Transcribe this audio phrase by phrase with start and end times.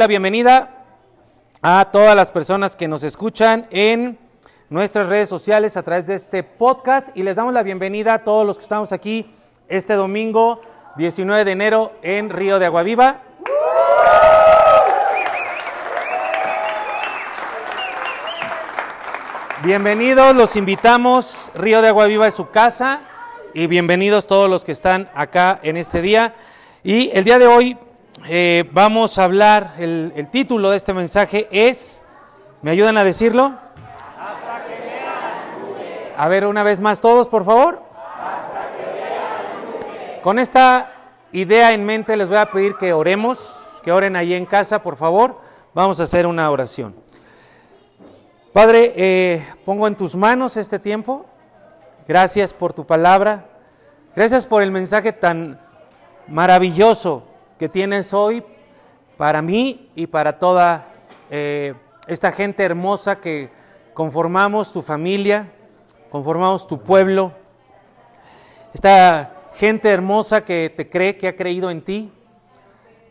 [0.00, 0.86] la bienvenida
[1.60, 4.18] a todas las personas que nos escuchan en
[4.70, 8.46] nuestras redes sociales a través de este podcast y les damos la bienvenida a todos
[8.46, 9.30] los que estamos aquí
[9.68, 10.62] este domingo
[10.96, 13.20] 19 de enero en Río de Aguaviva.
[19.62, 21.52] Bienvenidos, los invitamos.
[21.54, 23.02] Río de Aguaviva es su casa
[23.52, 26.34] y bienvenidos todos los que están acá en este día.
[26.82, 27.76] Y el día de hoy
[28.28, 32.02] eh, vamos a hablar, el, título de este mensaje es,
[32.62, 33.54] ¿me ayudan a decirlo?
[36.16, 37.82] A ver, una vez más todos, por favor.
[40.22, 40.92] Con esta
[41.32, 44.96] idea en mente les voy a pedir que oremos, que oren ahí en casa, por
[44.96, 45.40] favor.
[45.72, 46.94] Vamos a hacer una oración.
[48.52, 51.24] Padre, eh, pongo en tus manos este tiempo.
[52.06, 53.46] Gracias por tu palabra.
[54.14, 55.58] Gracias por el mensaje tan
[56.28, 57.29] maravilloso
[57.60, 58.42] que tienes hoy
[59.18, 60.94] para mí y para toda
[61.30, 61.74] eh,
[62.06, 63.50] esta gente hermosa que
[63.92, 65.52] conformamos tu familia,
[66.08, 67.34] conformamos tu pueblo.
[68.72, 72.10] Esta gente hermosa que te cree, que ha creído en ti,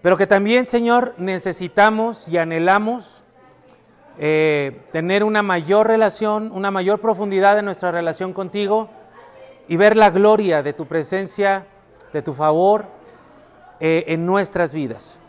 [0.02, 3.24] pero que también, Señor, necesitamos y anhelamos
[4.18, 8.90] eh, tener una mayor relación, una mayor profundidad en nuestra relación contigo
[9.68, 11.68] y ver la gloria de tu presencia,
[12.14, 12.98] de tu favor
[13.80, 15.20] eh, en nuestras vidas.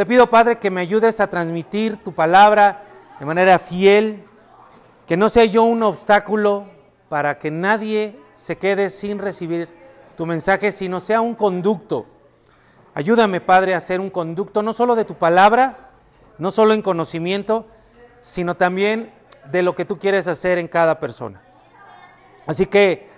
[0.00, 2.84] Te pido, Padre, que me ayudes a transmitir tu palabra
[3.20, 4.24] de manera fiel,
[5.06, 6.64] que no sea yo un obstáculo
[7.08, 9.68] para que nadie se quede sin recibir
[10.16, 12.06] tu mensaje, sino sea un conducto.
[12.94, 15.90] Ayúdame, Padre, a ser un conducto no solo de tu palabra,
[16.38, 17.66] no solo en conocimiento,
[18.20, 19.12] sino también
[19.52, 21.40] de lo que tú quieres hacer en cada persona.
[22.46, 23.08] Así que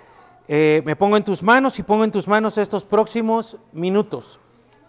[0.48, 4.40] eh, me pongo en tus manos y pongo en tus manos estos próximos minutos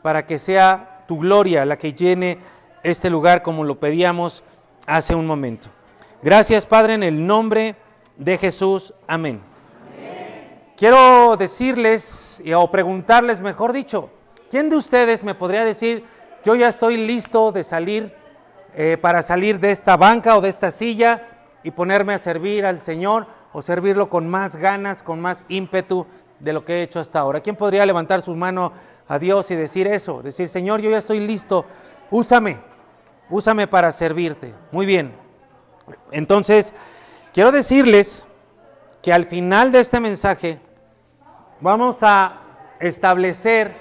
[0.03, 2.38] para que sea tu gloria la que llene
[2.84, 4.44] este lugar como lo pedíamos
[4.86, 5.69] hace un momento.
[6.22, 7.75] Gracias Padre en el nombre
[8.18, 8.94] de Jesús.
[9.08, 9.42] Amén.
[10.75, 14.09] Quiero decirles o preguntarles, mejor dicho,
[14.52, 16.03] ¿quién de ustedes me podría decir,
[16.44, 18.13] yo ya estoy listo de salir
[18.75, 21.28] eh, para salir de esta banca o de esta silla
[21.63, 26.06] y ponerme a servir al Señor o servirlo con más ganas, con más ímpetu
[26.40, 27.40] de lo que he hecho hasta ahora.
[27.40, 28.74] ¿Quién podría levantar su mano
[29.08, 30.22] a Dios y decir eso?
[30.22, 31.66] Decir, Señor, yo ya estoy listo,
[32.12, 32.59] úsame,
[33.30, 34.53] úsame para servirte.
[34.72, 35.14] Muy bien.
[36.12, 36.74] Entonces,
[37.34, 38.25] quiero decirles
[39.02, 40.59] que al final de este mensaje
[41.59, 42.42] vamos a
[42.80, 43.74] establecer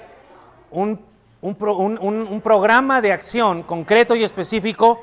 [0.71, 0.99] un
[1.43, 5.01] un, programa de acción concreto y específico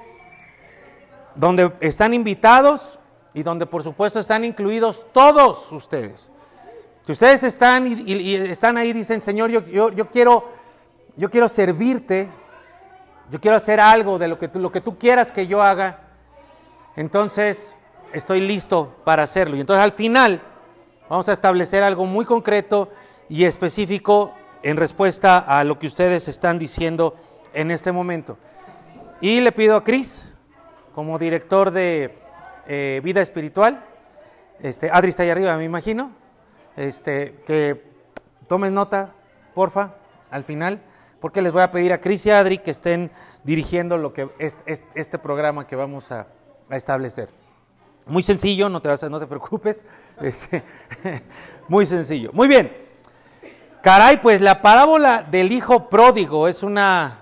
[1.34, 2.98] donde están invitados
[3.34, 6.30] y donde por supuesto están incluidos todos ustedes.
[7.06, 10.52] Que ustedes están y, están ahí dicen, Señor, yo, yo, quiero,
[11.16, 12.28] yo quiero servirte,
[13.30, 16.00] yo quiero hacer algo de lo que, tú, lo que tú quieras que yo haga,
[16.96, 17.76] entonces
[18.12, 19.56] estoy listo para hacerlo.
[19.56, 20.42] Y entonces al final
[21.08, 22.90] vamos a establecer algo muy concreto
[23.28, 27.16] y específico en respuesta a lo que ustedes están diciendo
[27.54, 28.36] en este momento.
[29.20, 30.34] Y le pido a Cris,
[30.94, 32.18] como director de
[32.66, 33.84] eh, vida espiritual,
[34.60, 36.12] este, Adri está ahí arriba, me imagino,
[36.76, 37.90] este, que
[38.48, 39.14] tomen nota,
[39.54, 39.94] porfa,
[40.30, 40.80] al final,
[41.20, 43.10] porque les voy a pedir a Cris y Adri que estén
[43.44, 46.26] dirigiendo lo que es, este programa que vamos a,
[46.70, 47.28] establecer.
[48.06, 49.84] Muy sencillo, no te, no te preocupes,
[50.20, 50.62] este,
[51.68, 52.30] muy sencillo.
[52.32, 52.72] Muy bien.
[53.82, 57.18] Caray, pues la parábola del hijo pródigo es una,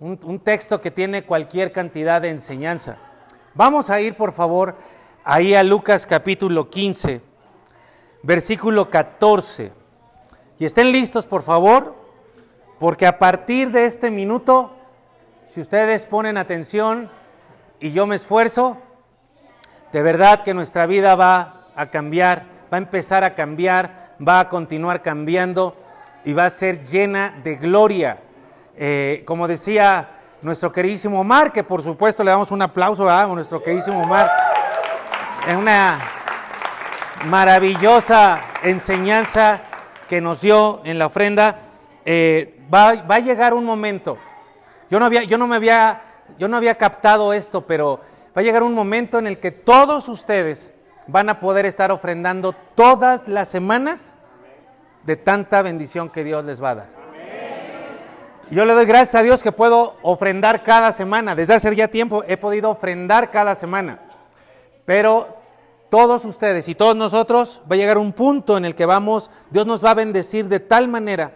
[0.00, 2.98] un, texto que tiene cualquier cantidad de enseñanza.
[3.54, 4.76] Vamos a ir, por favor,
[5.22, 7.20] ahí a Lucas capítulo 15,
[8.22, 9.72] versículo 14.
[10.58, 11.94] Y estén listos, por favor,
[12.78, 14.76] porque a partir de este minuto,
[15.48, 17.10] si ustedes ponen atención
[17.78, 18.78] y yo me esfuerzo,
[19.92, 24.48] de verdad que nuestra vida va a cambiar, va a empezar a cambiar va a
[24.48, 25.76] continuar cambiando
[26.24, 28.18] y va a ser llena de gloria.
[28.76, 30.08] Eh, como decía
[30.42, 34.30] nuestro queridísimo Omar, que por supuesto le damos un aplauso a nuestro queridísimo Omar,
[35.48, 35.98] en una
[37.24, 39.62] maravillosa enseñanza
[40.08, 41.58] que nos dio en la ofrenda,
[42.04, 44.18] eh, va, va, a llegar un momento.
[44.90, 46.02] Yo no, había, yo, no me había,
[46.38, 48.00] yo no había captado esto, pero
[48.36, 50.72] va a llegar un momento en el que todos ustedes
[51.06, 54.16] van a poder estar ofrendando todas las semanas
[55.04, 57.00] de tanta bendición que Dios les va a dar.
[58.50, 61.36] Yo le doy gracias a Dios que puedo ofrendar cada semana.
[61.36, 64.00] Desde hace ya tiempo he podido ofrendar cada semana.
[64.84, 65.39] Pero
[65.90, 69.66] todos ustedes y todos nosotros va a llegar un punto en el que vamos, Dios
[69.66, 71.32] nos va a bendecir de tal manera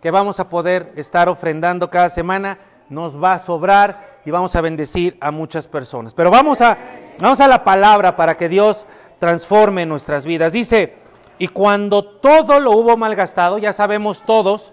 [0.00, 2.58] que vamos a poder estar ofrendando cada semana
[2.88, 6.14] nos va a sobrar y vamos a bendecir a muchas personas.
[6.14, 6.76] Pero vamos a,
[7.20, 8.86] vamos a la palabra para que Dios
[9.18, 10.52] transforme nuestras vidas.
[10.52, 10.96] Dice,
[11.38, 14.72] y cuando todo lo hubo malgastado, ya sabemos todos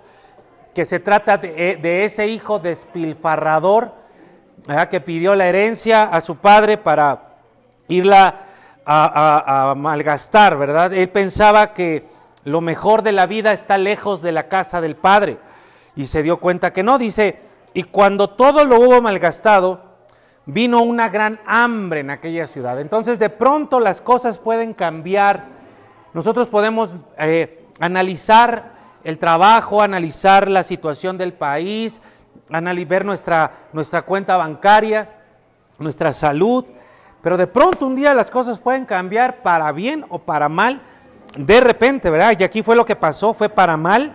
[0.74, 3.94] que se trata de, ese hijo despilfarrador
[4.89, 7.38] que pidió la herencia a su padre para
[7.88, 8.49] irla
[8.91, 10.94] a, malgastar, ¿verdad?
[10.94, 12.07] Él pensaba que
[12.44, 15.38] lo mejor de la vida está lejos de la casa del padre
[15.95, 17.39] y se dio cuenta que no, dice,
[17.74, 19.83] y cuando todo lo hubo malgastado,
[20.45, 22.80] vino una gran hambre en aquella ciudad.
[22.80, 25.45] Entonces de pronto las cosas pueden cambiar.
[26.13, 32.01] Nosotros podemos eh, analizar el trabajo, analizar la situación del país,
[32.88, 35.09] ver nuestra, nuestra cuenta bancaria,
[35.77, 36.65] nuestra salud,
[37.21, 40.81] pero de pronto un día las cosas pueden cambiar para bien o para mal,
[41.38, 42.36] de repente, ¿verdad?
[42.39, 44.13] Y aquí fue lo que pasó, fue para mal,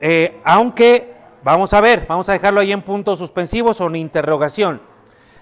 [0.00, 4.82] eh, aunque Vamos a ver, vamos a dejarlo ahí en puntos suspensivos o en interrogación.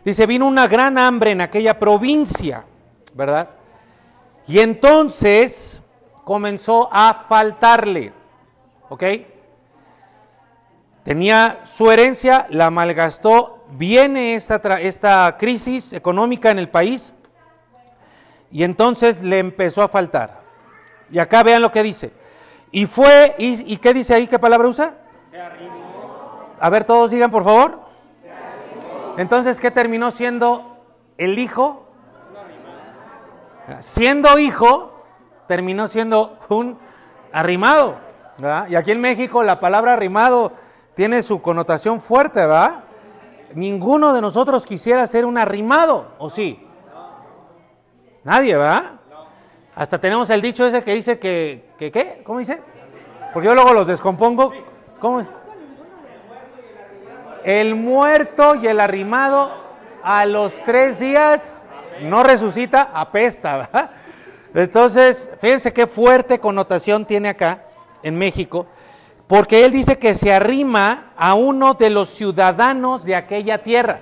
[0.05, 2.65] Dice, vino una gran hambre en aquella provincia,
[3.15, 3.51] ¿verdad?
[4.47, 5.83] Y entonces
[6.23, 8.13] comenzó a faltarle,
[8.89, 9.03] ¿ok?
[11.03, 17.13] Tenía su herencia, la malgastó, viene esta, esta crisis económica en el país
[18.51, 20.41] y entonces le empezó a faltar.
[21.11, 22.13] Y acá vean lo que dice.
[22.71, 24.27] Y fue, ¿y, y qué dice ahí?
[24.27, 24.95] ¿Qué palabra usa?
[25.31, 25.39] Se
[26.59, 27.81] a ver, todos digan por favor.
[29.19, 30.79] Entonces, ¿qué terminó siendo
[31.19, 31.87] el hijo?
[33.81, 34.93] Siendo hijo,
[35.47, 36.79] terminó siendo un
[37.33, 37.97] arrimado.
[38.69, 40.53] Y aquí en México la palabra arrimado
[40.95, 42.85] tiene su connotación fuerte, ¿verdad?
[43.55, 46.67] Ninguno de nosotros quisiera ser un arrimado, ¿o sí?
[48.25, 48.93] Nadie, ¿verdad?
[49.75, 52.23] Hasta tenemos el dicho ese que dice que, que ¿qué?
[52.25, 52.61] ¿Cómo dice?
[53.33, 54.53] Porque yo luego los descompongo.
[54.99, 55.27] ¿Cómo?
[57.45, 59.53] El muerto y el arrimado
[60.03, 61.61] a los tres días
[62.03, 63.91] no resucita, apesta.
[64.55, 67.65] Entonces, fíjense qué fuerte connotación tiene acá
[68.03, 68.67] en México,
[69.27, 74.01] porque él dice que se arrima a uno de los ciudadanos de aquella tierra.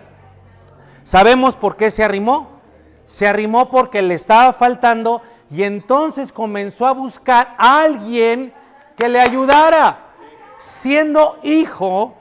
[1.03, 2.61] ¿Sabemos por qué se arrimó?
[3.05, 8.53] Se arrimó porque le estaba faltando y entonces comenzó a buscar a alguien
[8.97, 10.01] que le ayudara.
[10.59, 12.15] Siendo hijo,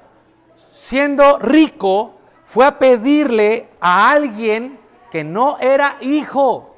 [0.71, 4.79] siendo rico, fue a pedirle a alguien
[5.11, 6.72] que no era hijo.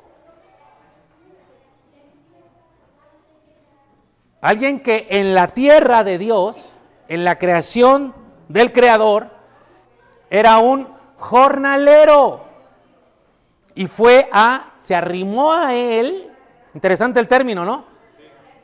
[4.45, 6.75] Alguien que en la tierra de Dios,
[7.07, 8.13] en la creación
[8.47, 9.31] del Creador,
[10.29, 10.87] era un
[11.17, 12.43] jornalero.
[13.73, 16.31] Y fue a, se arrimó a él,
[16.75, 17.85] interesante el término, ¿no?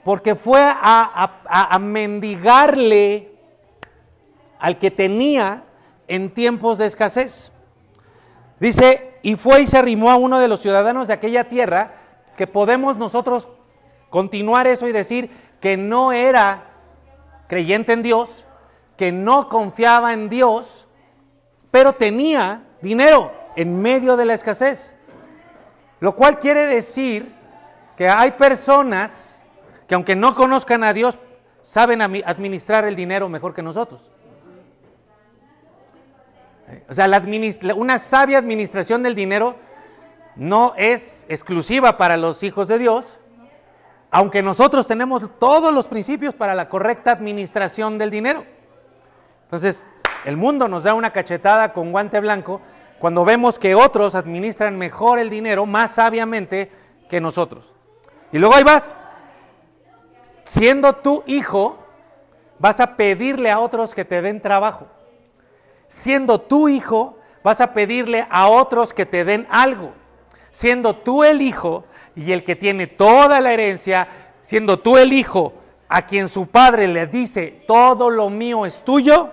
[0.04, 3.32] Porque fue a, a, mendigarle
[4.60, 5.64] al que tenía
[6.08, 7.52] en tiempos de escasez.
[8.60, 11.96] Dice, y fue y se arrimó a uno de los ciudadanos de aquella tierra,
[12.38, 13.48] que podemos nosotros
[14.12, 16.64] continuar eso y decir que no era
[17.48, 18.46] creyente en Dios,
[18.98, 20.88] que no confiaba en Dios,
[21.70, 24.94] pero tenía dinero en medio de la escasez.
[26.00, 27.34] Lo cual quiere decir
[27.96, 29.42] que hay personas
[29.88, 31.20] que aunque no conozcan a Dios,
[31.62, 34.10] saben administrar el dinero mejor que nosotros.
[36.90, 37.10] O sea,
[37.76, 39.56] una sabia administración del dinero
[40.36, 43.18] no es exclusiva para los hijos de Dios,
[44.12, 48.46] aunque nosotros tenemos todos los principios para la correcta administración del dinero.
[49.44, 49.82] Entonces,
[50.26, 52.62] el mundo nos da una cachetada con guante blanco
[53.00, 56.72] cuando vemos que otros administran mejor el dinero, más sabiamente
[57.10, 57.74] que nosotros.
[58.32, 58.98] Y luego ahí vas.
[60.44, 61.80] Siendo tu hijo,
[62.60, 64.86] vas a pedirle a otros que te den trabajo
[65.92, 69.94] siendo tu hijo, vas a pedirle a otros que te den algo.
[70.52, 74.08] Siendo tú el hijo y el que tiene toda la herencia,
[74.42, 75.54] siendo tú el hijo
[75.88, 79.30] a quien su padre le dice, todo lo mío es tuyo,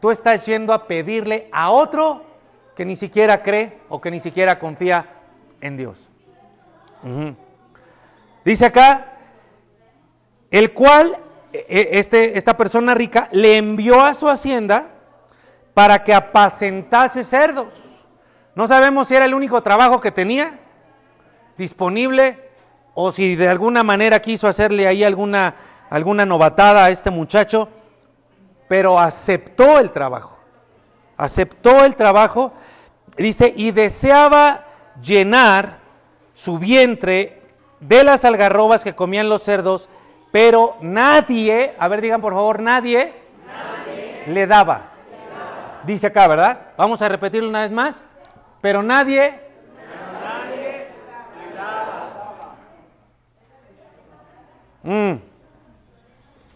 [0.00, 2.24] tú estás yendo a pedirle a otro
[2.76, 5.06] que ni siquiera cree o que ni siquiera confía
[5.60, 6.08] en Dios.
[8.44, 9.18] Dice acá,
[10.50, 11.16] el cual,
[11.52, 14.86] e, e, este, esta persona rica, le envió a su hacienda
[15.74, 17.87] para que apacentase cerdos.
[18.58, 20.58] No sabemos si era el único trabajo que tenía
[21.56, 22.50] disponible
[22.92, 25.54] o si de alguna manera quiso hacerle ahí alguna,
[25.88, 27.68] alguna novatada a este muchacho,
[28.66, 30.36] pero aceptó el trabajo.
[31.16, 32.52] Aceptó el trabajo,
[33.16, 34.64] dice, y deseaba
[35.00, 35.78] llenar
[36.34, 37.40] su vientre
[37.78, 39.88] de las algarrobas que comían los cerdos,
[40.32, 43.14] pero nadie, a ver digan por favor, nadie,
[43.46, 44.24] nadie.
[44.26, 44.94] le daba.
[45.84, 46.72] Dice acá, ¿verdad?
[46.76, 48.02] Vamos a repetirlo una vez más.
[48.60, 49.40] Pero nadie...
[54.82, 55.16] Mm.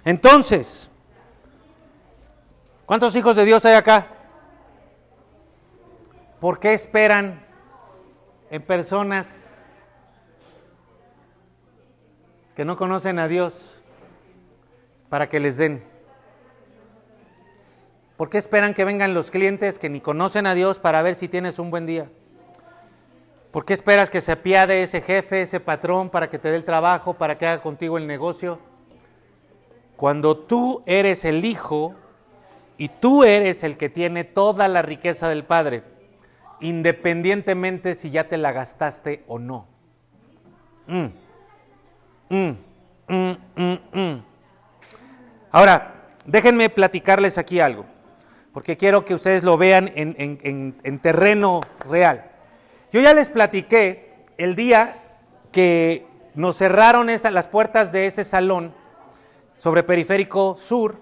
[0.04, 0.90] Entonces,
[2.86, 4.06] ¿cuántos hijos de Dios hay acá?
[6.40, 7.44] ¿Por qué esperan
[8.50, 9.54] en personas
[12.56, 13.60] que no conocen a Dios
[15.08, 15.91] para que les den?
[18.22, 21.26] ¿Por qué esperan que vengan los clientes que ni conocen a Dios para ver si
[21.26, 22.08] tienes un buen día?
[23.50, 26.64] ¿Por qué esperas que se apiade ese jefe, ese patrón, para que te dé el
[26.64, 28.60] trabajo, para que haga contigo el negocio?
[29.96, 31.96] Cuando tú eres el hijo
[32.78, 35.82] y tú eres el que tiene toda la riqueza del Padre,
[36.60, 39.66] independientemente si ya te la gastaste o no.
[40.86, 41.06] Mm.
[42.28, 44.22] Mm, mm,
[45.50, 47.84] Ahora, déjenme platicarles aquí algo,
[48.52, 52.24] porque quiero que ustedes lo vean en, terreno real.
[52.92, 54.94] Yo ya les platiqué el día
[55.50, 58.72] que nos cerraron las puertas de ese salón
[59.56, 60.96] sobre Periférico Sur,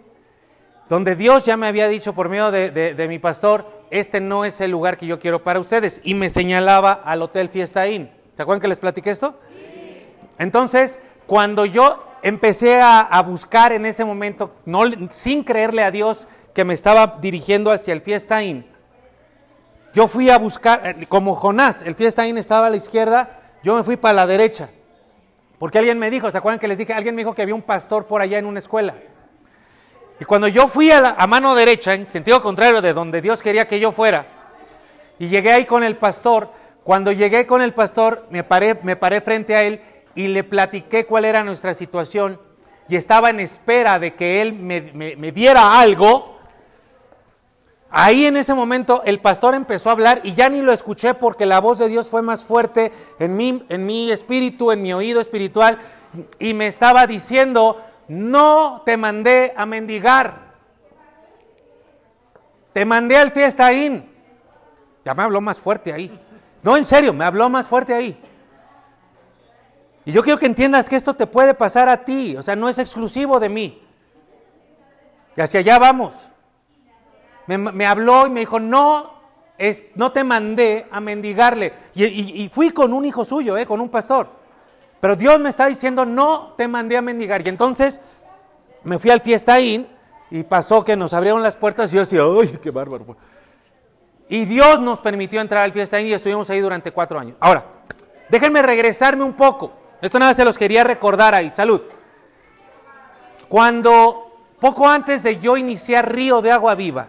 [0.88, 4.70] donde Dios ya me había dicho por medio de mi pastor, este no es el
[4.70, 6.00] lugar que yo quiero para ustedes.
[6.04, 8.10] Y me señalaba al Hotel Fiesta Inn.
[8.36, 9.38] ¿Se acuerdan que les platiqué esto?
[10.38, 14.54] Entonces, cuando yo empecé a, buscar en ese momento,
[15.10, 16.26] sin creerle a Dios
[16.64, 18.66] me estaba dirigiendo hacia el Fiesta Inn,
[19.94, 23.74] yo fui a buscar, eh, como Jonás, el Fiesta Inn estaba a la izquierda, yo
[23.74, 24.70] me fui para la derecha.
[25.58, 26.92] Porque alguien me dijo, ¿se acuerdan que les dije?
[26.92, 28.94] Alguien me dijo que había un pastor por allá en una escuela.
[30.18, 33.80] Y cuando yo fui a, mano derecha, en sentido contrario de donde Dios quería que
[33.80, 34.26] yo fuera,
[35.18, 36.50] y llegué ahí con el pastor,
[36.84, 39.82] cuando llegué con el pastor, me paré, me paré frente a él
[40.14, 42.38] y le platiqué cuál era nuestra situación
[42.90, 46.39] y estaba en espera de que él me, diera algo.
[47.90, 51.44] Ahí en ese momento el pastor empezó a hablar y ya ni lo escuché porque
[51.44, 55.20] la voz de Dios fue más fuerte en mi, en mi espíritu, en mi oído
[55.20, 55.76] espiritual
[56.38, 60.50] y me estaba diciendo, no te mandé a mendigar.
[62.72, 64.08] Te mandé al fiesta in.
[65.04, 66.16] Ya me habló más fuerte ahí.
[66.62, 68.20] No, en serio, me habló más fuerte ahí.
[70.04, 72.68] Y yo quiero que entiendas que esto te puede pasar a ti, o sea, no
[72.68, 73.82] es exclusivo de mí.
[75.36, 76.12] Y hacia allá vamos.
[77.46, 79.14] Me, habló y me dijo, no,
[79.58, 81.72] es, no te mandé a mendigarle.
[81.94, 84.28] Y, fui con un hijo suyo, eh, con un pastor.
[85.00, 87.42] Pero Dios me está diciendo, no te mandé a mendigar.
[87.44, 88.00] Y entonces
[88.84, 89.86] me fui al fiesta in
[90.30, 93.16] y pasó que nos abrieron las puertas y yo decía, ¡ay, qué bárbaro!
[94.28, 97.36] Y Dior nos permitió entrar al fiesta in y estuvimos ahí durante cuatro años.
[97.40, 97.64] Ahora,
[98.28, 99.72] déjenme regresarme un poco.
[100.00, 101.50] Esto nada se los quería recordar ahí.
[101.50, 101.82] Salud.
[103.48, 104.30] Cuando,
[104.60, 107.08] poco antes de yo iniciar Río de Agua Viva,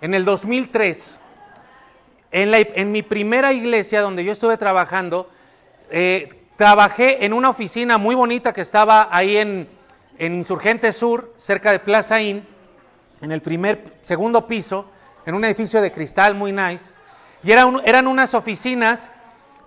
[0.00, 1.18] en el 2003,
[2.32, 5.30] en, mi primera iglesia donde yo estuve trabajando,
[5.90, 9.68] eh, trabajé en una oficina muy bonita que estaba ahí en,
[10.18, 12.46] en Insurgente Sur, cerca de Plaza Inn,
[13.20, 14.90] en el primer, segundo piso,
[15.24, 16.92] en un edificio de cristal muy nice.
[17.42, 19.10] Y eran unas oficinas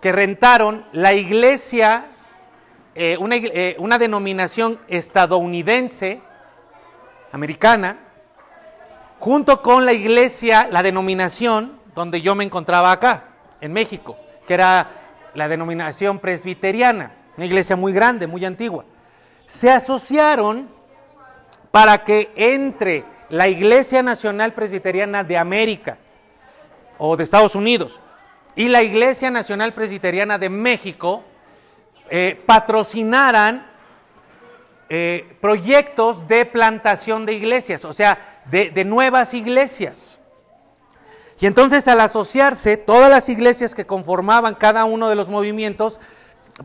[0.01, 2.05] que rentaron la iglesia,
[2.95, 6.21] eh, eh, una denominación estadounidense,
[7.31, 7.97] americana,
[9.19, 13.25] junto con la iglesia, la denominación donde yo me encontraba acá,
[13.61, 14.87] en México, que era
[15.33, 18.85] la denominación presbiteriana, una iglesia muy grande, muy antigua.
[19.45, 20.69] Se asociaron
[21.71, 25.97] para que entre la Iglesia Nacional Presbiteriana de América
[26.97, 27.95] o de Estados Unidos
[28.55, 31.23] y la Iglesia Nacional Presbiteriana de México
[32.09, 33.67] eh, patrocinaran
[34.89, 40.17] eh, proyectos de plantación de iglesias, o sea, de nuevas iglesias.
[41.39, 45.99] Y entonces al asociarse, todas las iglesias que conformaban cada uno de los movimientos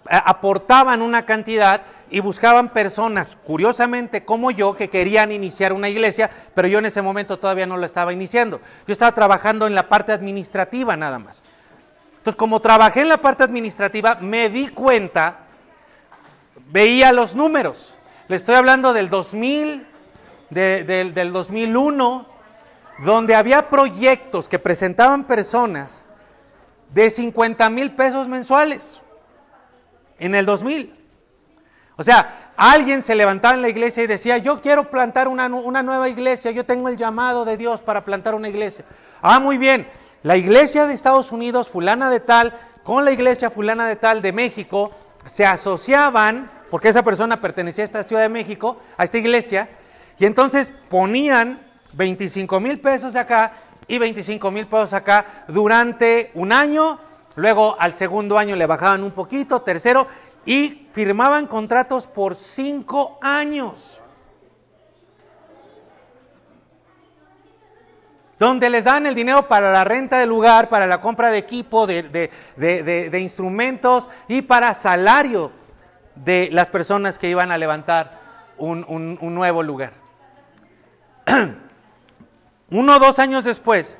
[0.08, 6.68] aportaban una cantidad y buscaban personas, curiosamente como yo, que querían iniciar una iglesia, pero
[6.68, 8.60] yo en ese momento todavía no lo estaba iniciando.
[8.86, 11.42] Yo estaba trabajando en la parte administrativa nada más.
[12.18, 15.40] Entonces, como trabajé en la parte administrativa, me di cuenta,
[16.70, 17.94] veía los números.
[18.28, 19.86] Le estoy hablando del 2000,
[20.54, 22.26] del 2001,
[23.04, 26.02] donde había proyectos que presentaban personas
[26.90, 29.00] de 50 mil pesos mensuales
[30.18, 30.94] en el 2000.
[31.96, 35.82] O sea, alguien se levantaba en la iglesia y decía, yo quiero plantar una, una,
[35.82, 38.84] nueva iglesia, yo tengo el llamado de Dios para plantar una iglesia.
[39.22, 39.88] Ah, muy bien,
[40.22, 44.32] la iglesia de Estados Unidos, fulana de tal, con la iglesia fulana de tal de
[44.32, 44.90] México,
[45.24, 49.68] se asociaban, porque esa persona pertenecía a esta Ciudad de México, a esta iglesia,
[50.18, 51.60] y entonces ponían
[51.94, 53.52] 25 mil pesos acá
[53.86, 56.98] y 25 mil pesos acá durante un año,
[57.36, 60.06] luego al segundo año le bajaban un poquito, tercero,
[60.46, 64.00] y firmaban contratos por cinco años.
[68.36, 71.86] donde les dan el dinero para la renta del lugar, para la compra de equipo,
[71.86, 75.52] de, instrumentos y para salario
[76.16, 78.20] de las personas que iban a levantar
[78.58, 80.03] un nuevo lugar.
[82.70, 83.98] Uno o dos años después,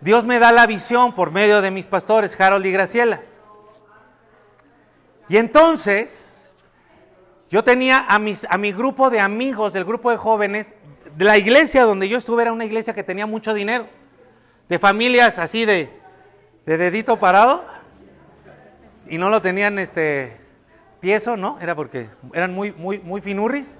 [0.00, 3.20] Dios me da la visión por medio de mis pastores, Harold y Graciela.
[5.28, 6.42] Y entonces,
[7.50, 10.74] yo tenía a, mis, a mi grupo de amigos, del grupo de jóvenes,
[11.16, 13.86] de la iglesia donde yo estuve era una iglesia que tenía mucho dinero,
[14.68, 15.90] de familias así de,
[16.66, 17.64] de dedito parado,
[19.08, 20.40] y no lo tenían este
[21.00, 21.58] tieso, ¿no?
[21.60, 23.76] Era porque eran muy, muy, muy finurris.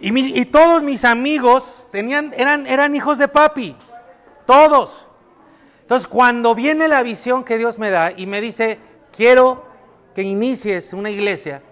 [0.00, 3.76] Y, y todos mis amigos tenían, eran, eran hijos de papi,
[4.46, 5.06] todos.
[5.82, 8.78] Entonces, cuando viene la visión que Dios me da y me dice,
[9.16, 9.64] quiero
[10.14, 11.62] que inicies una iglesia,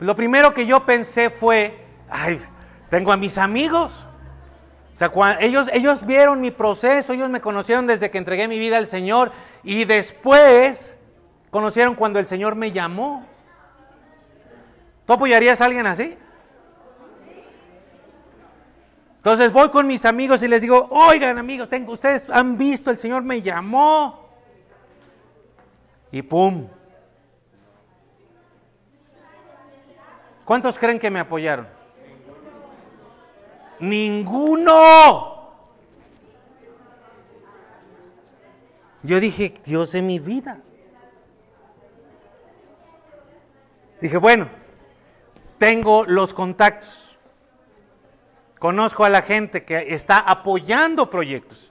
[0.00, 2.40] lo primero que yo pensé fue, ay,
[2.90, 4.06] tengo a mis amigos.
[4.94, 8.78] O sea, ellos, ellos vieron mi proceso, ellos me conocieron desde que entregué mi vida
[8.78, 10.96] al Señor y después
[11.50, 13.26] conocieron cuando el Señor me llamó.
[15.06, 16.16] ¿Tú apoyarías a alguien así?
[19.26, 22.96] Entonces voy con mis amigos y les digo, oigan amigos, tengo, ustedes han visto, el
[22.96, 24.24] Señor me llamó.
[26.12, 26.68] Y pum.
[30.44, 31.66] ¿Cuántos creen que me apoyaron?
[33.80, 35.50] Ninguno.
[39.02, 40.60] Yo dije, Dios de mi vida.
[44.00, 44.48] Dije, bueno,
[45.58, 47.05] tengo los contactos.
[48.58, 51.70] Conozco a la gente que está apoyando proyectos.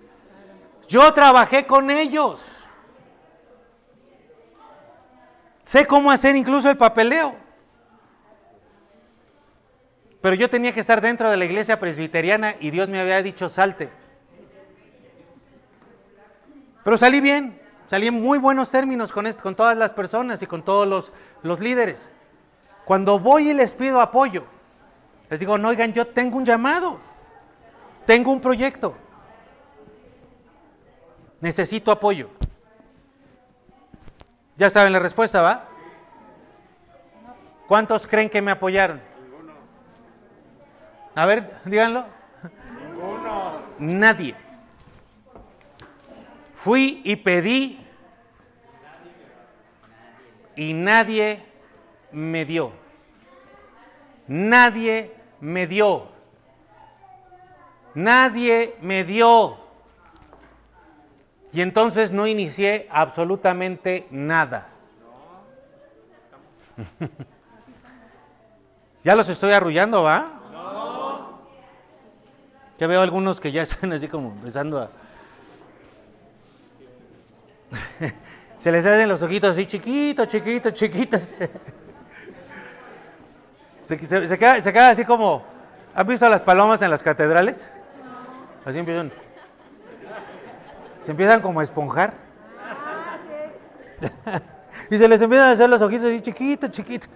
[0.87, 2.45] Yo trabajé con ellos.
[5.63, 7.35] Sé cómo hacer incluso el papeleo.
[10.21, 13.49] Pero yo tenía que estar dentro de la iglesia presbiteriana y Dios me había dicho
[13.49, 13.89] salte.
[16.83, 20.63] Pero salí bien, salí en muy buenos términos con, con todas las personas y con
[20.63, 22.11] todos los, los líderes.
[22.85, 24.45] Cuando voy y les pido apoyo,
[25.29, 26.99] les digo, no, oigan, yo tengo un llamado,
[28.05, 28.95] tengo un proyecto,
[31.41, 32.29] necesito apoyo.
[34.57, 35.65] Ya saben la respuesta, ¿va?
[37.67, 39.01] ¿Cuántos creen que me apoyaron?
[41.15, 42.05] A ver, díganlo.
[43.79, 44.35] Nadie.
[46.55, 47.85] Fui y pedí
[50.55, 51.43] y nadie
[52.11, 52.71] me dio.
[54.27, 56.07] Nadie me dio.
[57.93, 59.57] Nadie me dio.
[61.53, 64.67] Y entonces no inicié absolutamente nada.
[69.03, 70.41] ya los estoy arrullando, ¿va?
[72.77, 74.89] Ya veo algunos que ya están así como empezando a...
[78.57, 81.33] se les hacen los ojitos así chiquitos, chiquitos, chiquitos.
[83.85, 85.43] se, se, queda, así como...
[85.93, 87.69] ¿Han visto las palomas en las catedrales?
[88.65, 89.11] Así empiezan...
[91.05, 92.13] Se empiezan como a esponjar.
[94.89, 97.09] y se les empiezan a hacer los ojitos así chiquitos, chiquitos.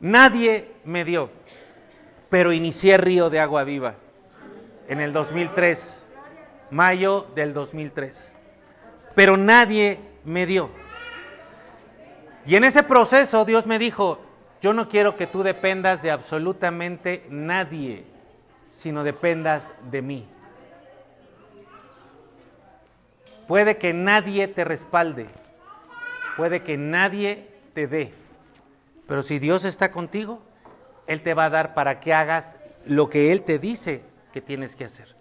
[0.00, 1.30] Nadie me dio
[2.30, 3.96] pero inicié Río de Agua Viva
[4.88, 6.02] en el 2003,
[6.70, 8.32] mayo del 2003.
[9.14, 10.70] Pero nadie me dio.
[12.46, 14.20] Y en ese proceso Dios me dijo,
[14.60, 18.04] yo no quiero que tú dependas de absolutamente nadie,
[18.68, 20.28] sino dependas de mí.
[23.46, 25.26] Puede que nadie te respalde,
[26.36, 28.12] puede que nadie te dé,
[29.08, 30.40] pero si Dios está contigo,
[31.10, 34.76] él te va a dar para que hagas lo que Él te dice que tienes
[34.76, 35.16] que hacer.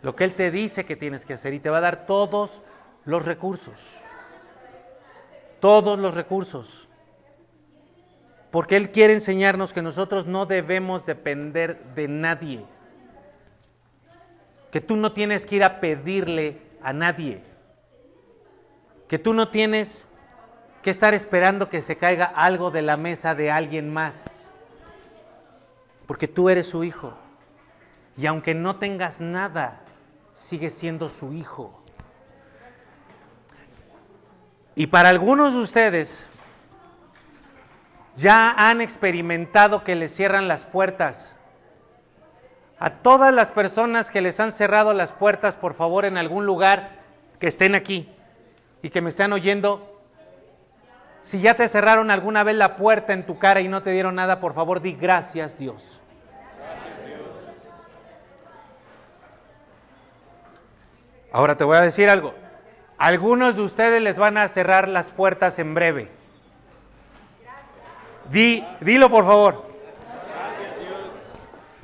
[0.00, 1.54] Lo que Él te dice que tienes que hacer.
[1.54, 2.62] Y te va a dar todos
[3.04, 3.74] los recursos.
[5.58, 6.86] Todos los recursos.
[8.52, 12.64] Porque Él quiere enseñarnos que nosotros no debemos depender de nadie.
[14.70, 17.42] Que tú no tienes que ir a pedirle a nadie.
[19.08, 20.06] Que tú no tienes
[20.82, 24.42] que estar esperando que se caiga algo de la mesa de alguien más
[26.12, 27.14] porque tú eres su hijo.
[28.18, 29.80] Y aunque no tengas nada,
[30.34, 31.82] sigues siendo su hijo.
[34.74, 36.22] Y para algunos de ustedes
[38.16, 41.34] ya han experimentado que les cierran las puertas
[42.78, 46.98] A todas las personas que les han cerrado las puertas, por favor, en algún lugar
[47.38, 48.08] que estén aquí
[48.82, 50.00] y que me estén oyendo,
[51.22, 54.16] si ya te cerraron alguna vez la puerta en tu cara y no te dieron
[54.16, 56.00] nada, por favor, di gracias Dios.
[61.30, 62.34] Ahora te voy a decir algo.
[62.98, 66.21] Algunos de ustedes les van a cerrar las puertas en breve.
[68.30, 69.72] Di, dilo por favor.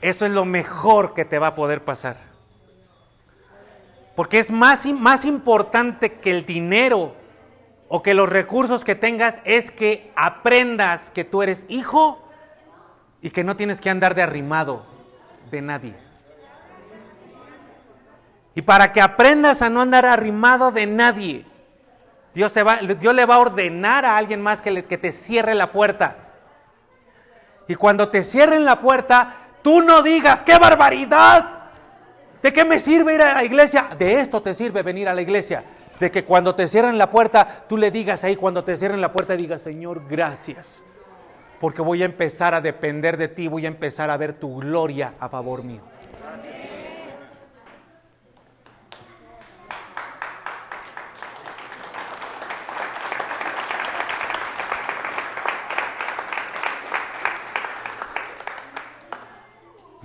[0.00, 2.16] Eso es lo mejor que te va a poder pasar.
[4.14, 7.14] Porque es más, más importante que el dinero
[7.88, 12.22] o que los recursos que tengas es que aprendas que tú eres hijo
[13.22, 14.84] y que no tienes que andar de arrimado
[15.50, 15.94] de nadie.
[18.54, 21.44] Y para que aprendas a no andar arrimado de nadie,
[22.34, 25.72] Dios, va, Dios le va a ordenar a alguien más que, que te cierre la
[25.72, 26.27] puerta.
[27.68, 31.50] Y cuando te cierren la puerta, tú no digas, ¡qué barbaridad!
[32.42, 33.88] ¿De qué me sirve ir a la iglesia?
[33.98, 35.64] De esto te sirve venir a la iglesia
[35.98, 39.12] de que cuando te cierren la puerta, tú le digas ahí, cuando te cierren la
[39.12, 40.82] puerta, digas, Señor, gracias,
[41.60, 45.14] porque voy a empezar a depender de ti, voy a empezar a ver tu gloria
[45.18, 45.80] a favor mío.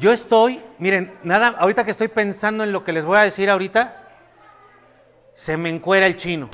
[0.03, 3.49] Yo estoy, miren, nada, ahorita que estoy pensando en lo que les voy a decir
[3.49, 4.03] ahorita,
[5.33, 6.49] se me encuera el chino.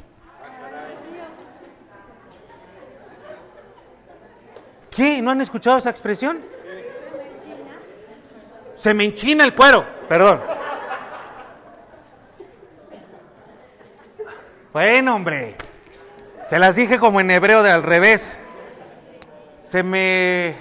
[4.92, 5.20] ¿Qué?
[5.24, 6.42] ¿No han escuchado esa expresión?
[8.76, 10.42] Se me enchina el cuero, perdón.
[14.72, 15.56] Bueno, hombre,
[16.52, 18.32] se las dije como en hebreo de al revés.
[19.64, 20.54] Se me...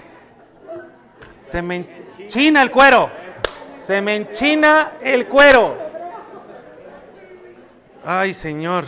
[1.39, 1.98] Se me
[2.29, 3.11] enchina el cuero.
[3.83, 5.79] Se me enchina el cuero.
[8.05, 8.85] Ay, Señor.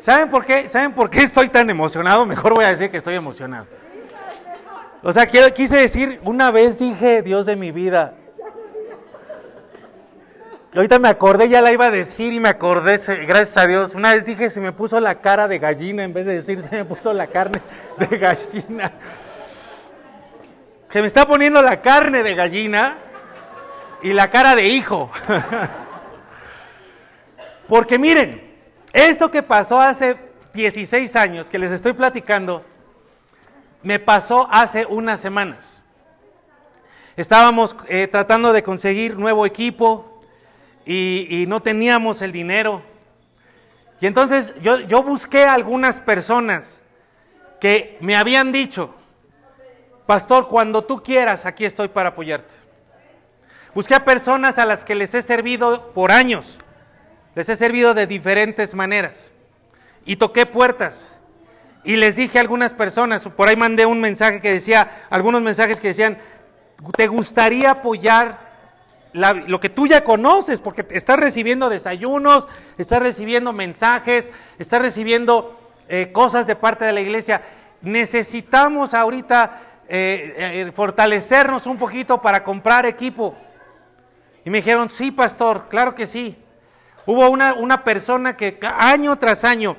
[0.00, 0.68] ¿Saben por qué?
[0.68, 2.24] ¿Saben por qué estoy tan emocionado?
[2.24, 3.66] Mejor voy a decir que estoy emocionado.
[5.02, 8.14] O sea, quise decir, una vez dije, Dios de mi vida.
[10.72, 13.94] Y ahorita me acordé, ya la iba a decir y me acordé, gracias a Dios.
[13.94, 16.76] Una vez dije, se me puso la cara de gallina en vez de decir, se
[16.76, 17.60] me puso la carne
[17.98, 18.92] de gallina.
[20.94, 22.96] Se me está poniendo la carne de gallina
[24.00, 25.10] y la cara de hijo.
[27.68, 28.54] Porque miren,
[28.92, 30.16] esto que pasó hace
[30.52, 32.64] 16 años, que les estoy platicando,
[33.82, 35.82] me pasó hace unas semanas.
[37.16, 40.22] Estábamos eh, tratando de conseguir nuevo equipo
[40.86, 42.82] y, no teníamos el dinero.
[44.00, 46.80] Y entonces yo, yo busqué a algunas personas
[47.58, 48.94] que me habían dicho,
[50.06, 52.54] pastor, cuando tú quieras, aquí estoy para apoyarte.
[53.74, 56.58] Busqué a personas a las que les he servido por años
[57.34, 59.30] les he servido de diferentes maneras.
[60.04, 61.12] Y toqué puertas.
[61.82, 65.80] Y les dije a algunas personas, por ahí mandé un mensaje que decía, algunos mensajes
[65.80, 66.18] que decían,
[66.96, 68.38] ¿te gustaría apoyar
[69.12, 70.60] lo que tú ya conoces?
[70.60, 77.00] Porque estás recibiendo desayunos, estás recibiendo mensajes, estás recibiendo eh, cosas de parte de la
[77.00, 77.42] iglesia.
[77.82, 83.36] Necesitamos ahorita eh, eh, fortalecernos un poquito para comprar equipo.
[84.44, 86.36] Y me dijeron, sí, pastor, claro que sí.
[87.06, 89.76] Hubo una, persona que año tras año,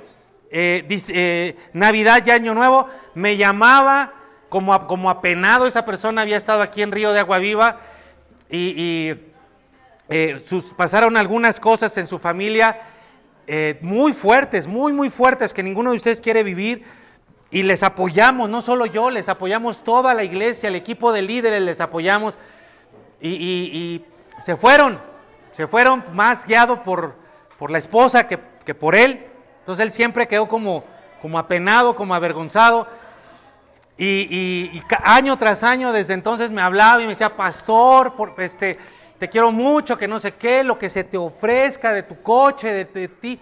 [0.52, 4.13] eh, eh, Navidad y Año Nuevo, me llamaba
[4.50, 5.65] como, como apenado.
[5.65, 7.80] Esa persona había estado aquí en Río de Agua Viva
[8.50, 9.15] y,
[10.08, 12.80] eh, sus, pasaron algunas cosas en su familia
[13.82, 16.84] muy fuertes, muy, muy fuertes que ninguno de ustedes quiere vivir.
[17.51, 21.62] Y les apoyamos, no solo yo, les apoyamos toda la iglesia, el equipo de líderes
[21.62, 22.38] les apoyamos.
[23.21, 24.03] y
[24.39, 24.99] se fueron,
[25.53, 27.15] se fueron más guiados por,
[27.58, 28.38] por la esposa que,
[28.73, 29.25] por él.
[29.60, 30.84] Entonces él siempre quedó como,
[31.21, 32.88] como apenado, como avergonzado.
[33.97, 38.77] Y, año tras año, desde entonces me hablaba y me decía, pastor, por, este,
[39.17, 42.86] te quiero mucho, que no sé qué, lo que se te ofrezca de tu coche,
[42.86, 43.39] de, ti.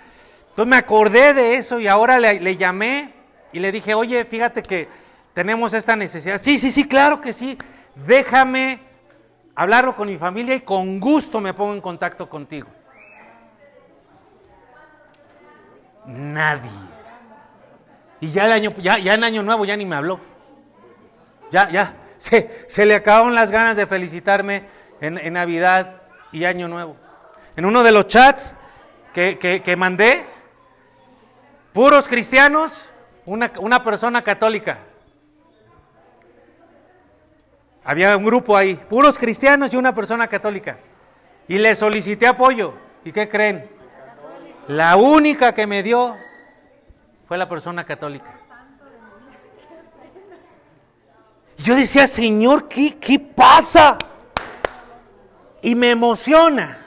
[0.49, 3.13] Entonces me acordé de eso y ahora le, llamé
[3.53, 4.89] y le dije, oye, fíjate que
[5.33, 6.41] tenemos esta necesidad.
[6.41, 7.57] Sí, sí, sí, claro que sí.
[7.95, 8.79] Déjame
[9.55, 12.67] hablarlo con mi familia y con gusto me pongo en contacto contigo.
[16.05, 16.71] Nadie.
[18.19, 20.19] Y ya, el año, ya, ya en Año Nuevo ya ni me habló.
[21.51, 21.93] Ya, ya.
[22.17, 24.63] Se, se le acabaron las ganas de felicitarme
[25.01, 26.95] en, Navidad y Año Nuevo.
[27.55, 28.55] En uno de los chats
[29.13, 30.25] que, que, mandé,
[31.73, 32.89] puros cristianos,
[33.25, 34.79] una, una persona católica.
[37.83, 40.77] Había un grupo ahí, puros cristianos y una persona católica.
[41.47, 42.73] Y le solicité apoyo.
[43.03, 43.69] ¿Y qué creen?
[44.67, 46.15] La única que me dio
[47.27, 48.33] fue la persona católica.
[51.57, 53.97] Yo decía, Señor, ¿qué, qué pasa?
[55.62, 56.77] Y me emociona,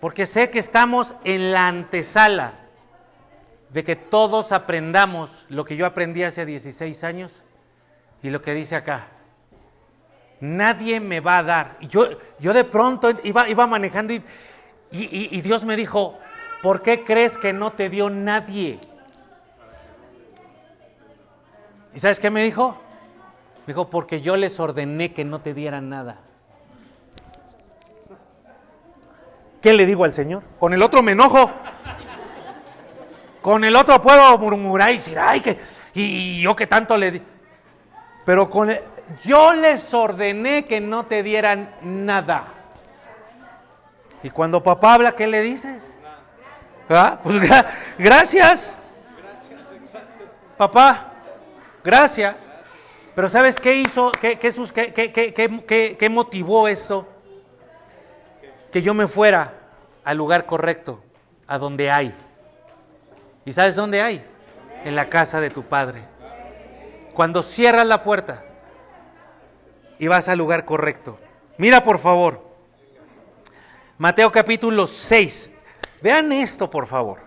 [0.00, 2.52] porque sé que estamos en la antesala
[3.72, 7.42] de que todos aprendamos lo que yo aprendí hace 16 años
[8.22, 9.08] y lo que dice acá.
[10.40, 11.78] Nadie me va a dar.
[11.80, 12.08] Yo,
[12.38, 14.22] yo de pronto iba, iba manejando y,
[14.90, 16.18] y Dios me dijo,
[16.62, 18.78] ¿por qué crees que no te dio nadie?
[21.94, 22.76] ¿Y sabes qué me dijo?
[23.66, 26.20] Me dijo, porque yo les ordené que no te dieran nada.
[29.60, 30.42] ¿Qué le digo al Señor?
[30.58, 31.50] Con el otro me enojo.
[33.42, 35.58] Con el otro puedo murmurar y decir, ay, que,
[35.94, 37.22] y, yo que tanto le di.
[38.24, 38.70] Pero con
[39.24, 42.44] yo les ordené que no te dieran nada.
[44.22, 45.92] Y cuando papá habla, ¿qué le dices?
[46.88, 47.18] ¿Ah?
[47.20, 47.36] Pues
[47.98, 48.68] gracias.
[50.56, 51.12] Papá,
[51.82, 52.36] gracias.
[53.14, 54.12] Pero ¿sabes qué hizo?
[54.12, 57.08] ¿Qué, qué, qué motivó esto?
[58.72, 59.52] Que yo me fuera
[60.04, 61.02] al lugar correcto,
[61.48, 62.14] a donde hay.
[63.44, 64.24] ¿Y sabes dónde hay?
[64.84, 66.02] En la casa de tu Padre.
[67.14, 68.44] Cuando cierras la puerta
[69.98, 71.18] y vas al lugar correcto.
[71.58, 72.42] Mira por favor.
[73.98, 75.50] Mateo capítulo 6.
[76.02, 77.20] Vean esto por favor.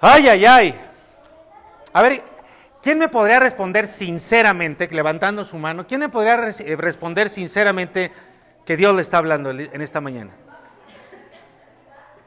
[0.00, 0.80] Ay, ay, ay.
[1.92, 2.22] A ver,
[2.82, 8.10] ¿quién me podría responder sinceramente, levantando su mano, quién me podría eh, responder sinceramente
[8.64, 10.32] que Dios le está hablando en esta mañana?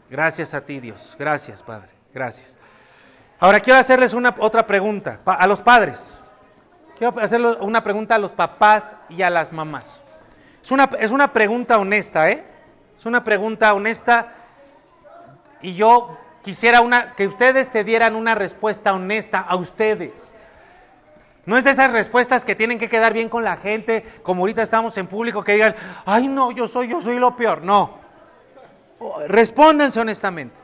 [0.09, 1.13] Gracias a ti, Dios.
[1.17, 1.91] Gracias, Padre.
[2.13, 2.54] Gracias.
[3.39, 6.17] Ahora quiero hacerles una otra pregunta a los padres.
[6.97, 9.99] Quiero hacerle una pregunta a los papás y a las mamás.
[10.63, 12.43] Es una, es una pregunta honesta, ¿eh?
[12.97, 14.33] Es una pregunta honesta
[15.61, 20.33] y yo quisiera una, que ustedes se dieran una respuesta honesta a ustedes.
[21.45, 24.63] No es de esas respuestas que tienen que quedar bien con la gente, como ahorita
[24.63, 27.61] estamos en público, que digan, ay no, yo soy, yo soy lo peor.
[27.61, 27.99] No.
[29.27, 30.55] Respóndanse honestamente.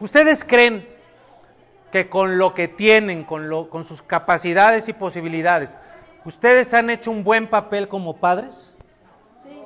[0.00, 0.97] ¿Ustedes creen
[1.92, 5.78] que con lo que tienen, con, lo, con sus capacidades y posibilidades,
[6.24, 8.76] ¿ustedes han hecho un buen papel como padres?
[9.42, 9.60] Sí.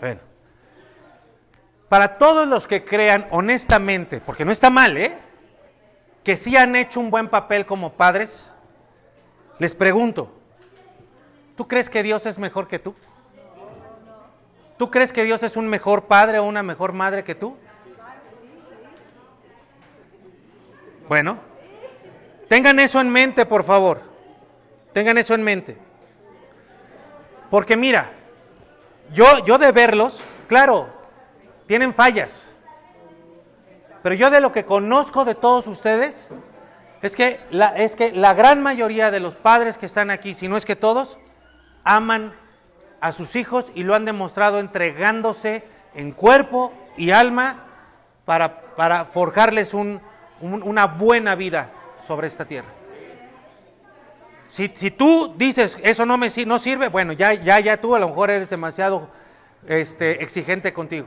[0.00, 0.20] Bueno,
[1.88, 5.16] para todos los que crean honestamente, porque no está mal, ¿eh?
[6.22, 8.48] Que sí han hecho un buen papel como padres,
[9.58, 10.30] les pregunto,
[11.56, 12.94] ¿tú crees que Dios es mejor que tú?
[14.76, 17.56] ¿Tú crees que Dios es un mejor padre o una mejor madre que tú?
[21.08, 21.38] Bueno,
[22.48, 24.02] tengan eso en mente, por favor.
[24.92, 25.76] Tengan eso en mente.
[27.50, 28.10] Porque mira,
[29.14, 30.88] yo, yo de verlos, claro,
[31.66, 32.46] tienen fallas.
[34.02, 36.28] Pero yo de lo que conozco de todos ustedes,
[37.00, 40.46] es que, la, es que la gran mayoría de los padres que están aquí, si
[40.46, 41.18] no es que todos,
[41.84, 42.34] aman
[43.00, 47.64] a sus hijos y lo han demostrado entregándose en cuerpo y alma
[48.24, 50.00] para, para forjarles un,
[50.40, 51.70] una buena vida
[52.06, 52.68] sobre esta tierra.
[54.50, 58.08] Si, tú dices, eso no me no sirve, bueno, ya, ya, ya tú a lo
[58.08, 59.08] mejor eres demasiado
[59.66, 61.06] este, exigente contigo.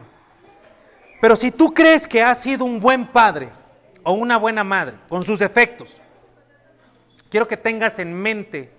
[1.20, 3.50] Pero si tú crees que has sido un buen padre
[4.04, 5.96] o una buena madre, con sus defectos,
[7.30, 8.72] quiero que tengas en mente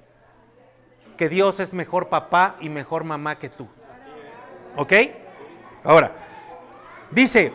[1.16, 3.68] que Dios es mejor papá y mejor mamá que tú.
[4.76, 4.92] ¿Ok?
[5.84, 6.12] Ahora,
[7.10, 7.52] dice,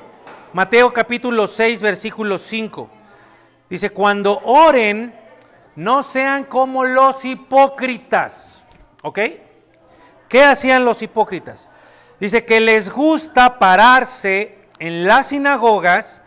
[0.53, 2.89] Mateo capítulo 6, versículo 5.
[3.69, 5.13] Dice, cuando oren,
[5.75, 8.59] no sean como los hipócritas.
[9.03, 9.19] ¿Ok?
[10.29, 11.69] ¿Qué hacían los hipócritas?
[12.19, 16.21] Dice que les gusta pararse en las sinagogas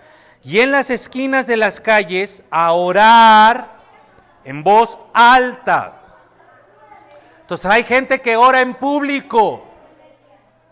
[0.45, 3.81] y en las esquinas de las calles a orar
[4.45, 5.97] en voz alta.
[7.41, 9.67] Entonces hay gente que ora en público.